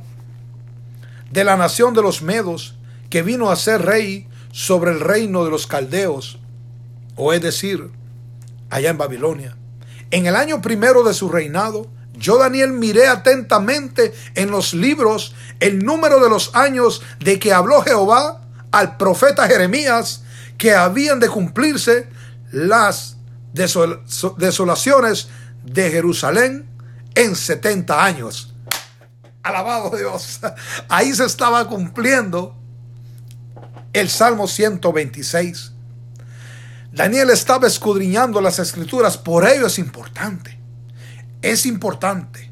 de 1.31 1.43
la 1.43 1.57
nación 1.57 1.95
de 1.95 2.03
los 2.03 2.21
Medos, 2.21 2.75
que 3.09 3.23
vino 3.23 3.49
a 3.49 3.55
ser 3.55 3.81
rey 3.81 4.27
sobre 4.51 4.91
el 4.91 4.99
reino 4.99 5.43
de 5.43 5.49
los 5.49 5.65
caldeos, 5.65 6.37
o 7.15 7.33
es 7.33 7.41
decir, 7.41 7.89
allá 8.69 8.91
en 8.91 8.99
Babilonia. 8.99 9.57
En 10.11 10.27
el 10.27 10.35
año 10.35 10.61
primero 10.61 11.01
de 11.01 11.15
su 11.15 11.27
reinado, 11.29 11.87
yo 12.13 12.37
Daniel 12.37 12.73
miré 12.73 13.07
atentamente 13.07 14.13
en 14.35 14.51
los 14.51 14.75
libros 14.75 15.33
el 15.59 15.79
número 15.79 16.23
de 16.23 16.29
los 16.29 16.55
años 16.55 17.01
de 17.19 17.39
que 17.39 17.51
habló 17.51 17.81
Jehová 17.81 18.43
al 18.71 18.97
profeta 18.97 19.47
Jeremías 19.47 20.21
que 20.59 20.75
habían 20.75 21.19
de 21.19 21.29
cumplirse 21.29 22.07
las 22.51 23.16
desolaciones 23.53 25.29
de 25.63 25.91
Jerusalén 25.91 26.69
en 27.15 27.35
70 27.35 28.03
años. 28.03 28.53
Alabado 29.43 29.95
Dios. 29.95 30.39
Ahí 30.89 31.13
se 31.13 31.25
estaba 31.25 31.67
cumpliendo 31.67 32.55
el 33.93 34.09
Salmo 34.09 34.47
126. 34.47 35.73
Daniel 36.91 37.29
estaba 37.29 37.67
escudriñando 37.67 38.41
las 38.41 38.59
escrituras, 38.59 39.17
por 39.17 39.47
ello 39.47 39.67
es 39.67 39.79
importante. 39.79 40.59
Es 41.41 41.65
importante 41.65 42.51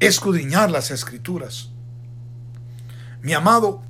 escudriñar 0.00 0.70
las 0.70 0.90
escrituras. 0.90 1.70
Mi 3.22 3.34
amado, 3.34 3.82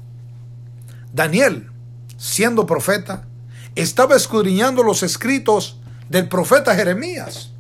Daniel, 1.12 1.70
siendo 2.16 2.66
profeta, 2.66 3.26
estaba 3.74 4.16
escudriñando 4.16 4.82
los 4.82 5.02
escritos 5.02 5.80
del 6.08 6.28
profeta 6.28 6.74
Jeremías. 6.74 7.50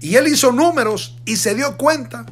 Y 0.00 0.16
él 0.16 0.28
hizo 0.28 0.52
números 0.52 1.18
y 1.24 1.36
se 1.36 1.54
dio 1.54 1.76
cuenta 1.76 2.26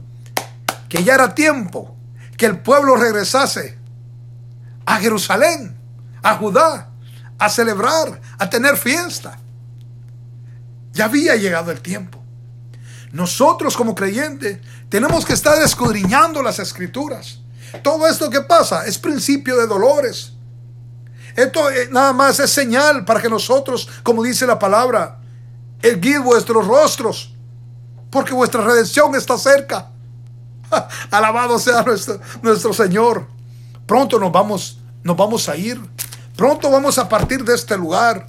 que 0.88 1.02
ya 1.02 1.14
era 1.14 1.34
tiempo 1.34 1.96
que 2.36 2.46
el 2.46 2.58
pueblo 2.58 2.96
regresase 2.96 3.78
a 4.86 4.98
Jerusalén, 4.98 5.76
a 6.22 6.36
Judá, 6.36 6.90
a 7.38 7.48
celebrar, 7.48 8.20
a 8.38 8.50
tener 8.50 8.76
fiesta. 8.76 9.38
Ya 10.92 11.06
había 11.06 11.36
llegado 11.36 11.70
el 11.70 11.80
tiempo. 11.80 12.22
Nosotros 13.12 13.76
como 13.76 13.94
creyentes 13.94 14.58
tenemos 14.88 15.24
que 15.24 15.32
estar 15.32 15.60
escudriñando 15.62 16.42
las 16.42 16.58
escrituras. 16.58 17.40
Todo 17.82 18.06
esto 18.06 18.30
que 18.30 18.40
pasa 18.40 18.86
es 18.86 18.98
principio 18.98 19.56
de 19.56 19.66
dolores. 19.66 20.32
Esto 21.36 21.70
eh, 21.70 21.88
nada 21.90 22.12
más 22.12 22.38
es 22.38 22.50
señal 22.50 23.04
para 23.04 23.20
que 23.20 23.28
nosotros, 23.28 23.88
como 24.02 24.22
dice 24.22 24.46
la 24.46 24.58
palabra, 24.58 25.20
erguid 25.84 26.20
vuestros 26.20 26.66
rostros, 26.66 27.34
porque 28.10 28.32
vuestra 28.32 28.62
redención 28.62 29.14
está 29.14 29.36
cerca. 29.36 29.90
Alabado 31.10 31.58
sea 31.58 31.82
nuestro, 31.82 32.18
nuestro 32.42 32.72
Señor. 32.72 33.26
Pronto 33.86 34.18
nos 34.18 34.32
vamos, 34.32 34.78
nos 35.02 35.16
vamos 35.16 35.48
a 35.48 35.56
ir. 35.56 35.78
Pronto 36.36 36.70
vamos 36.70 36.96
a 36.98 37.08
partir 37.08 37.44
de 37.44 37.54
este 37.54 37.76
lugar. 37.76 38.28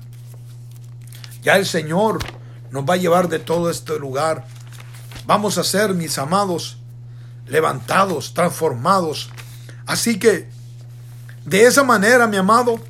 Ya 1.44 1.56
el 1.56 1.66
Señor 1.66 2.20
nos 2.72 2.84
va 2.84 2.96
a 2.96 2.98
llevar 2.98 3.30
de 3.30 3.40
todo 3.40 3.70
este 3.70 3.98
lugar. 4.00 4.46
Vamos 5.26 5.58
a 5.58 5.64
ser, 5.64 5.94
mis 5.94 6.18
amados, 6.18 6.78
levantados, 7.48 8.34
transformados. 8.34 9.30
Así 9.86 10.20
que, 10.20 10.50
de 11.46 11.66
esa 11.66 11.84
manera, 11.84 12.28
mi 12.28 12.36
amado, 12.36 12.82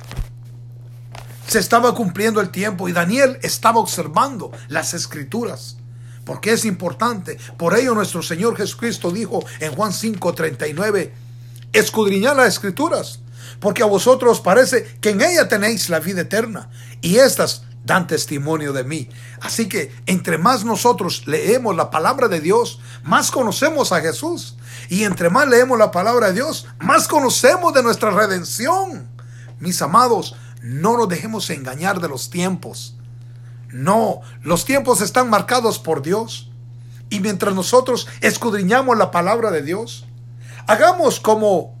se 1.46 1.58
estaba 1.58 1.94
cumpliendo 1.94 2.40
el 2.40 2.50
tiempo 2.50 2.88
y 2.88 2.92
Daniel 2.92 3.38
estaba 3.42 3.80
observando 3.80 4.50
las 4.68 4.94
escrituras. 4.94 5.76
Porque 6.24 6.52
es 6.52 6.64
importante. 6.64 7.38
Por 7.56 7.76
ello 7.76 7.94
nuestro 7.94 8.22
Señor 8.22 8.56
Jesucristo 8.56 9.10
dijo 9.10 9.44
en 9.60 9.72
Juan 9.72 9.92
5:39, 9.92 11.12
escudriñad 11.72 12.36
las 12.36 12.48
escrituras, 12.48 13.20
porque 13.60 13.82
a 13.82 13.86
vosotros 13.86 14.40
parece 14.40 14.98
que 15.00 15.10
en 15.10 15.20
ella 15.20 15.48
tenéis 15.48 15.88
la 15.88 16.00
vida 16.00 16.22
eterna, 16.22 16.68
y 17.00 17.18
estas 17.18 17.62
dan 17.86 18.08
testimonio 18.08 18.72
de 18.72 18.82
mí. 18.82 19.08
Así 19.40 19.68
que 19.68 19.92
entre 20.06 20.38
más 20.38 20.64
nosotros 20.64 21.26
leemos 21.26 21.76
la 21.76 21.90
palabra 21.90 22.26
de 22.26 22.40
Dios, 22.40 22.80
más 23.04 23.30
conocemos 23.30 23.92
a 23.92 24.00
Jesús. 24.00 24.56
Y 24.88 25.04
entre 25.04 25.30
más 25.30 25.48
leemos 25.48 25.78
la 25.78 25.92
palabra 25.92 26.28
de 26.28 26.34
Dios, 26.34 26.66
más 26.80 27.06
conocemos 27.06 27.72
de 27.72 27.84
nuestra 27.84 28.10
redención. 28.10 29.08
Mis 29.60 29.80
amados, 29.80 30.34
no 30.66 30.96
nos 30.96 31.08
dejemos 31.08 31.48
engañar 31.50 32.00
de 32.00 32.08
los 32.08 32.28
tiempos. 32.28 32.96
No, 33.70 34.22
los 34.42 34.64
tiempos 34.64 35.00
están 35.00 35.30
marcados 35.30 35.78
por 35.78 36.02
Dios. 36.02 36.50
Y 37.08 37.20
mientras 37.20 37.54
nosotros 37.54 38.08
escudriñamos 38.20 38.98
la 38.98 39.12
palabra 39.12 39.52
de 39.52 39.62
Dios, 39.62 40.06
hagamos 40.66 41.20
como 41.20 41.78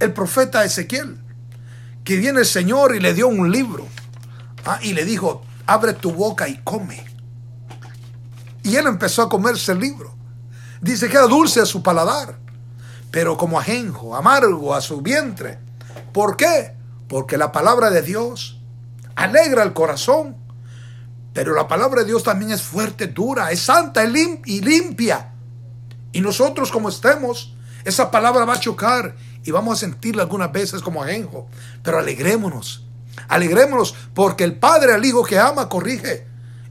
el 0.00 0.12
profeta 0.12 0.66
Ezequiel, 0.66 1.18
que 2.04 2.16
viene 2.18 2.40
el 2.40 2.46
Señor 2.46 2.94
y 2.94 3.00
le 3.00 3.14
dio 3.14 3.26
un 3.26 3.50
libro. 3.50 3.86
Ah, 4.66 4.78
y 4.82 4.92
le 4.92 5.06
dijo, 5.06 5.42
abre 5.66 5.94
tu 5.94 6.12
boca 6.12 6.46
y 6.46 6.58
come. 6.62 7.06
Y 8.64 8.76
él 8.76 8.86
empezó 8.86 9.22
a 9.22 9.30
comerse 9.30 9.72
el 9.72 9.80
libro. 9.80 10.14
Dice 10.82 11.08
que 11.08 11.16
era 11.16 11.26
dulce 11.26 11.62
a 11.62 11.66
su 11.66 11.82
paladar, 11.82 12.38
pero 13.10 13.38
como 13.38 13.58
ajenjo, 13.58 14.14
amargo 14.14 14.74
a 14.74 14.82
su 14.82 15.00
vientre. 15.00 15.58
¿Por 16.12 16.36
qué? 16.36 16.83
Porque 17.08 17.36
la 17.36 17.52
palabra 17.52 17.90
de 17.90 18.02
Dios 18.02 18.60
alegra 19.14 19.62
el 19.62 19.72
corazón. 19.72 20.36
Pero 21.32 21.54
la 21.54 21.66
palabra 21.66 22.02
de 22.02 22.06
Dios 22.06 22.22
también 22.22 22.52
es 22.52 22.62
fuerte, 22.62 23.08
dura, 23.08 23.50
es 23.50 23.60
santa 23.60 24.04
y 24.04 24.60
limpia. 24.60 25.32
Y 26.12 26.20
nosotros 26.20 26.70
como 26.70 26.88
estemos, 26.88 27.54
esa 27.84 28.10
palabra 28.10 28.44
va 28.44 28.54
a 28.54 28.60
chocar 28.60 29.16
y 29.42 29.50
vamos 29.50 29.76
a 29.76 29.80
sentirla 29.80 30.22
algunas 30.22 30.52
veces 30.52 30.80
como 30.80 31.02
ajenjo. 31.02 31.48
Pero 31.82 31.98
alegrémonos, 31.98 32.86
alegrémonos 33.28 33.94
porque 34.14 34.44
el 34.44 34.56
Padre 34.56 34.94
al 34.94 35.04
Hijo 35.04 35.24
que 35.24 35.38
ama 35.38 35.68
corrige. 35.68 36.26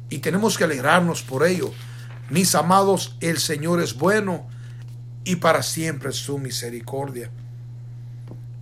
Y 0.10 0.20
tenemos 0.20 0.58
que 0.58 0.64
alegrarnos 0.64 1.24
por 1.24 1.46
ello. 1.46 1.72
Mis 2.30 2.56
amados, 2.56 3.18
el 3.20 3.40
Señor 3.40 3.82
es 3.82 3.96
bueno 3.96 4.48
y 5.26 5.36
para 5.38 5.62
siempre 5.62 6.14
su 6.14 6.38
misericordia. 6.38 7.32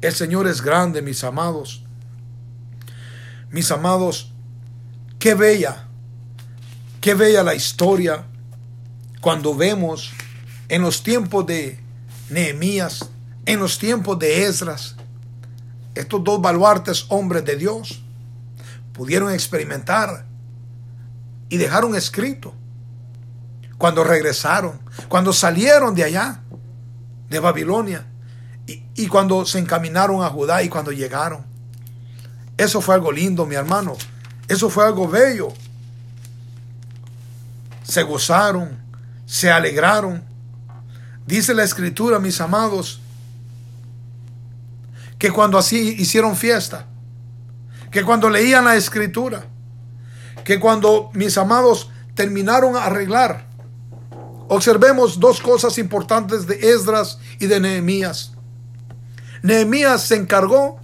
El 0.02 0.14
Señor 0.14 0.48
es 0.48 0.62
grande, 0.62 1.02
mis 1.02 1.24
amados. 1.24 1.84
Mis 3.52 3.70
amados, 3.70 4.32
qué 5.20 5.36
bella, 5.36 5.88
qué 7.02 7.14
bella 7.14 7.44
la 7.44 7.54
historia 7.54 8.26
cuando 9.20 9.54
vemos 9.56 10.12
en 10.70 10.82
los 10.82 11.04
tiempos 11.04 11.46
de 11.46 11.80
Nehemías, 12.30 13.10
en 13.46 13.60
los 13.60 13.78
tiempos 13.78 14.18
de 14.18 14.46
Esdras, 14.46 14.96
estos 15.94 16.24
dos 16.24 16.42
baluartes 16.42 17.06
hombres 17.10 17.44
de 17.46 17.58
Dios 17.58 18.02
pudieron 18.94 19.32
experimentar 19.32 20.26
y 21.50 21.58
dejaron 21.58 21.96
escrito 21.96 22.54
cuando 23.78 24.04
regresaron, 24.04 24.80
cuando 25.10 25.34
salieron 25.34 25.94
de 25.94 26.06
allá, 26.06 26.42
de 27.30 27.40
Babilonia, 27.40 28.08
y, 28.68 29.08
cuando 29.08 29.46
se 29.46 29.60
encaminaron 29.60 30.24
a 30.24 30.30
Judá 30.30 30.64
y 30.64 30.70
cuando 30.70 30.92
llegaron. 30.92 31.46
Eso 32.58 32.82
fue 32.82 32.96
algo 32.96 33.12
lindo, 33.12 33.46
mi 33.46 33.56
hermano. 33.56 33.96
Eso 34.48 34.70
fue 34.70 34.86
algo 34.86 35.08
bello. 35.08 35.50
Se 37.84 38.04
gozaron, 38.04 38.78
se 39.26 39.52
alegraron. 39.52 40.24
Dice 41.26 41.54
la 41.54 41.64
escritura, 41.64 42.20
mis 42.20 42.40
amados, 42.40 43.02
que 45.18 45.32
cuando 45.32 45.58
así 45.58 45.96
hicieron 45.98 46.36
fiesta, 46.36 46.88
que 47.92 48.04
cuando 48.04 48.30
leían 48.30 48.66
la 48.66 48.76
escritura, 48.76 49.46
que 50.44 50.60
cuando 50.60 51.10
mis 51.14 51.38
amados 51.38 51.90
terminaron 52.16 52.76
a 52.76 52.86
arreglar, 52.86 53.46
observemos 54.48 55.20
dos 55.20 55.40
cosas 55.42 55.78
importantes 55.78 56.48
de 56.48 56.72
Esdras 56.72 57.20
y 57.40 57.48
de 57.48 57.60
Nehemías. 57.60 58.34
Nehemías 59.42 60.04
se 60.04 60.16
encargó 60.16 60.80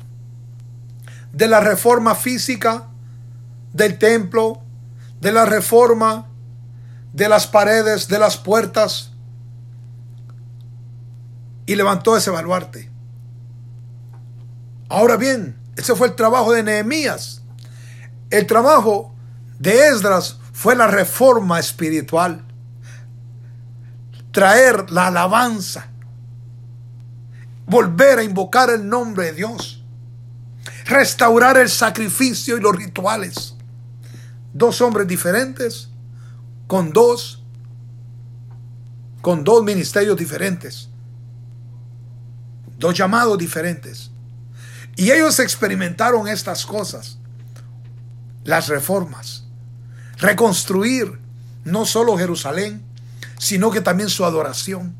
de 1.31 1.47
la 1.47 1.59
reforma 1.59 2.15
física 2.15 2.87
del 3.73 3.99
templo, 3.99 4.61
de 5.21 5.31
la 5.31 5.45
reforma 5.45 6.27
de 7.13 7.29
las 7.29 7.47
paredes, 7.47 8.07
de 8.07 8.19
las 8.19 8.37
puertas, 8.37 9.11
y 11.65 11.75
levantó 11.75 12.15
ese 12.15 12.29
baluarte. 12.31 12.89
Ahora 14.89 15.17
bien, 15.17 15.57
ese 15.75 15.95
fue 15.95 16.07
el 16.07 16.15
trabajo 16.15 16.53
de 16.53 16.63
Nehemías. 16.63 17.43
El 18.29 18.47
trabajo 18.47 19.13
de 19.59 19.87
Esdras 19.87 20.39
fue 20.53 20.75
la 20.75 20.87
reforma 20.87 21.59
espiritual. 21.59 22.43
Traer 24.31 24.89
la 24.91 25.07
alabanza. 25.07 25.87
Volver 27.67 28.19
a 28.19 28.23
invocar 28.23 28.71
el 28.71 28.87
nombre 28.87 29.25
de 29.25 29.33
Dios. 29.33 29.83
Restaurar 30.85 31.57
el 31.57 31.69
sacrificio 31.69 32.57
y 32.57 32.61
los 32.61 32.75
rituales. 32.75 33.55
Dos 34.53 34.81
hombres 34.81 35.07
diferentes 35.07 35.89
con 36.65 36.91
dos 36.91 37.43
con 39.21 39.43
dos 39.43 39.63
ministerios 39.63 40.17
diferentes. 40.17 40.89
Dos 42.79 42.97
llamados 42.97 43.37
diferentes. 43.37 44.09
Y 44.95 45.11
ellos 45.11 45.39
experimentaron 45.39 46.27
estas 46.27 46.65
cosas. 46.65 47.19
Las 48.45 48.69
reformas 48.69 49.47
reconstruir 50.17 51.19
no 51.63 51.85
solo 51.85 52.17
Jerusalén, 52.17 52.83
sino 53.37 53.71
que 53.71 53.81
también 53.81 54.09
su 54.09 54.25
adoración. 54.25 54.95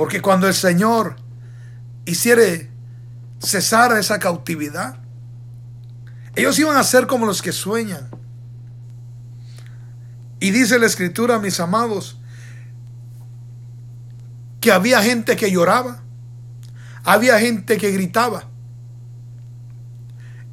Porque 0.00 0.22
cuando 0.22 0.48
el 0.48 0.54
Señor 0.54 1.16
hiciere 2.06 2.70
cesar 3.38 3.94
esa 3.98 4.18
cautividad, 4.18 4.96
ellos 6.34 6.58
iban 6.58 6.78
a 6.78 6.84
ser 6.84 7.06
como 7.06 7.26
los 7.26 7.42
que 7.42 7.52
sueñan. 7.52 8.08
Y 10.40 10.52
dice 10.52 10.78
la 10.78 10.86
escritura, 10.86 11.38
mis 11.38 11.60
amados, 11.60 12.18
que 14.62 14.72
había 14.72 15.02
gente 15.02 15.36
que 15.36 15.50
lloraba, 15.50 16.02
había 17.04 17.38
gente 17.38 17.76
que 17.76 17.90
gritaba. 17.90 18.44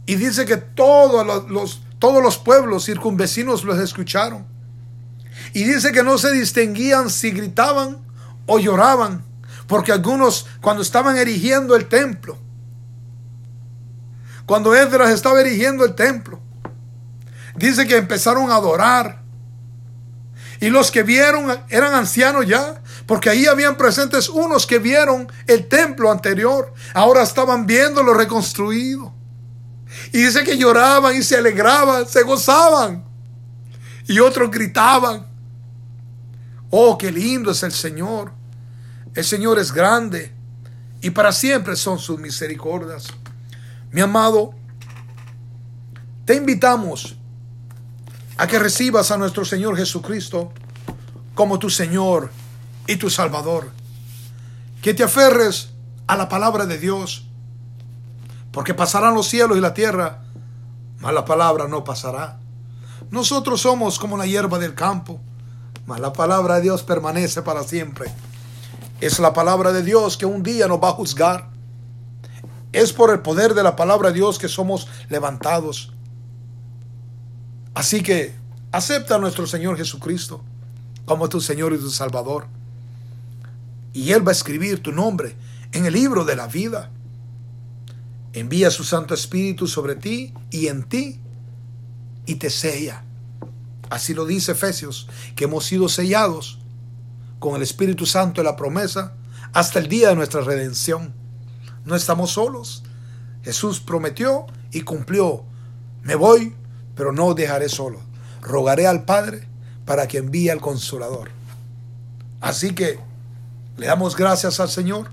Y 0.06 0.16
dice 0.16 0.44
que 0.44 0.58
todos 0.58 1.26
los, 1.50 1.82
todos 2.00 2.22
los 2.22 2.38
pueblos 2.38 2.84
circunvecinos 2.84 3.64
los 3.64 3.80
escucharon. 3.80 4.46
Y 5.54 5.64
dice 5.64 5.94
que 5.94 6.04
no 6.04 6.18
se 6.18 6.34
distinguían 6.34 7.10
si 7.10 7.32
gritaban 7.32 8.00
o 8.46 8.60
lloraban, 8.60 9.26
porque 9.68 9.92
algunos 9.92 10.48
cuando 10.62 10.82
estaban 10.82 11.18
erigiendo 11.18 11.76
el 11.76 11.88
templo, 11.88 12.38
cuando 14.46 14.74
Esdras 14.74 15.12
estaba 15.12 15.42
erigiendo 15.42 15.84
el 15.84 15.94
templo, 15.94 16.40
dice 17.56 17.86
que 17.86 17.98
empezaron 17.98 18.50
a 18.50 18.56
adorar. 18.56 19.22
Y 20.60 20.70
los 20.70 20.90
que 20.90 21.04
vieron 21.04 21.56
eran 21.70 21.94
ancianos 21.94 22.48
ya, 22.48 22.82
porque 23.06 23.30
ahí 23.30 23.46
habían 23.46 23.78
presentes 23.78 24.28
unos 24.30 24.66
que 24.66 24.80
vieron 24.80 25.32
el 25.46 25.68
templo 25.68 26.10
anterior, 26.12 26.74
ahora 26.94 27.22
estaban 27.22 27.68
viéndolo 27.68 28.14
reconstruido. 28.14 29.14
Y 30.12 30.24
dice 30.24 30.44
que 30.44 30.58
lloraban 30.58 31.16
y 31.16 31.24
se 31.24 31.38
alegraban, 31.38 32.08
se 32.08 32.24
gozaban. 32.24 33.06
Y 34.08 34.20
otros 34.20 34.50
gritaban. 34.50 35.28
Oh, 36.70 36.98
qué 36.98 37.12
lindo 37.12 37.52
es 37.52 37.64
el 37.64 37.72
Señor. 37.72 38.37
El 39.18 39.26
Señor 39.26 39.58
es 39.58 39.72
grande 39.72 40.32
y 41.02 41.10
para 41.10 41.32
siempre 41.32 41.76
son 41.76 41.98
sus 41.98 42.20
misericordias. 42.20 43.08
Mi 43.92 44.02
amado, 44.02 44.54
te 46.24 46.36
invitamos 46.36 47.16
a 48.38 48.46
que 48.46 48.60
recibas 48.60 49.10
a 49.10 49.18
nuestro 49.18 49.44
Señor 49.44 49.76
Jesucristo 49.76 50.54
como 51.34 51.58
tu 51.58 51.72
Señor 51.72 52.30
y 52.86 52.98
tu 52.98 53.10
Salvador. 53.10 53.72
Que 54.84 54.94
te 54.94 55.02
aferres 55.02 55.72
a 56.06 56.16
la 56.16 56.30
palabra 56.30 56.68
de 56.68 56.78
Dios 56.78 57.26
porque 58.52 58.76
pasarán 58.76 59.16
los 59.16 59.28
cielos 59.28 59.58
y 59.58 59.62
la 59.62 59.74
tierra, 59.74 60.26
mas 61.00 61.12
la 61.16 61.26
palabra 61.26 61.68
no 61.68 61.84
pasará. 61.84 62.38
Nosotros 63.10 63.62
somos 63.62 63.98
como 63.98 64.16
la 64.16 64.28
hierba 64.28 64.60
del 64.60 64.76
campo, 64.76 65.20
mas 65.88 66.00
la 66.00 66.14
palabra 66.14 66.58
de 66.58 66.62
Dios 66.62 66.84
permanece 66.84 67.42
para 67.42 67.64
siempre. 67.64 68.14
Es 69.00 69.20
la 69.20 69.34
palabra 69.34 69.72
de 69.72 69.84
Dios 69.84 70.18
que 70.18 70.26
un 70.26 70.44
día 70.44 70.68
nos 70.68 70.82
va 70.82 70.90
a 70.90 70.94
juzgar. 70.94 71.50
Es 72.74 72.94
por 72.94 73.12
el 73.12 73.20
poder 73.20 73.54
de 73.54 73.64
la 73.64 73.76
palabra 73.76 74.10
de 74.10 74.16
Dios 74.16 74.40
que 74.40 74.48
somos 74.48 74.88
levantados. 75.10 75.94
Así 77.74 78.02
que 78.02 78.36
acepta 78.72 79.16
a 79.16 79.20
nuestro 79.20 79.48
Señor 79.48 79.78
Jesucristo 79.78 80.42
como 81.06 81.30
tu 81.30 81.40
Señor 81.40 81.74
y 81.74 81.78
tu 81.78 81.90
Salvador. 81.90 82.48
Y 83.94 84.12
Él 84.12 84.28
va 84.28 84.32
a 84.32 84.36
escribir 84.36 84.82
tu 84.82 84.92
nombre 84.92 85.36
en 85.72 85.86
el 85.86 85.94
libro 85.94 86.26
de 86.26 86.36
la 86.36 86.48
vida 86.48 86.92
envía 88.34 88.72
su 88.72 88.84
Santo 88.84 89.14
Espíritu 89.14 89.68
sobre 89.68 89.96
ti 89.96 90.34
y 90.52 90.68
en 90.68 90.84
ti 90.84 91.20
y 92.26 92.36
te 92.36 92.50
sella. 92.50 93.04
Así 93.90 94.14
lo 94.14 94.26
dice 94.26 94.52
Efesios, 94.52 95.08
que 95.36 95.46
hemos 95.46 95.66
sido 95.66 95.90
sellados 95.90 96.60
con 97.40 97.56
el 97.56 97.62
Espíritu 97.62 98.06
Santo 98.06 98.42
de 98.42 98.46
la 98.46 98.56
promesa 98.56 99.14
hasta 99.54 99.80
el 99.80 99.88
día 99.88 100.10
de 100.10 100.16
nuestra 100.16 100.42
redención. 100.42 101.14
No 101.86 101.96
estamos 101.96 102.32
solos. 102.32 102.84
Jesús 103.44 103.80
prometió 103.80 104.46
y 104.72 104.82
cumplió. 104.82 105.44
Me 106.04 106.16
voy, 106.16 106.56
pero 106.96 107.12
no 107.12 107.34
dejaré 107.34 107.70
solo. 107.70 108.00
Rogaré 108.42 108.88
al 108.88 109.06
Padre 109.06 109.48
para 109.86 110.08
que 110.08 110.18
envíe 110.18 110.50
al 110.50 110.62
Consolador. 110.62 111.30
Así 112.42 112.74
que 112.74 113.00
le 113.78 113.88
damos 113.88 114.16
gracias 114.16 114.60
al 114.60 114.70
Señor. 114.70 115.12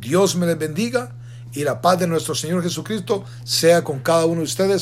Dios 0.00 0.36
me 0.36 0.46
les 0.46 0.58
bendiga 0.58 1.12
y 1.52 1.64
la 1.64 1.80
paz 1.80 1.98
de 1.98 2.06
nuestro 2.06 2.34
Señor 2.34 2.62
Jesucristo 2.62 3.24
sea 3.44 3.84
con 3.84 4.00
cada 4.00 4.26
uno 4.26 4.36
de 4.36 4.44
ustedes. 4.44 4.76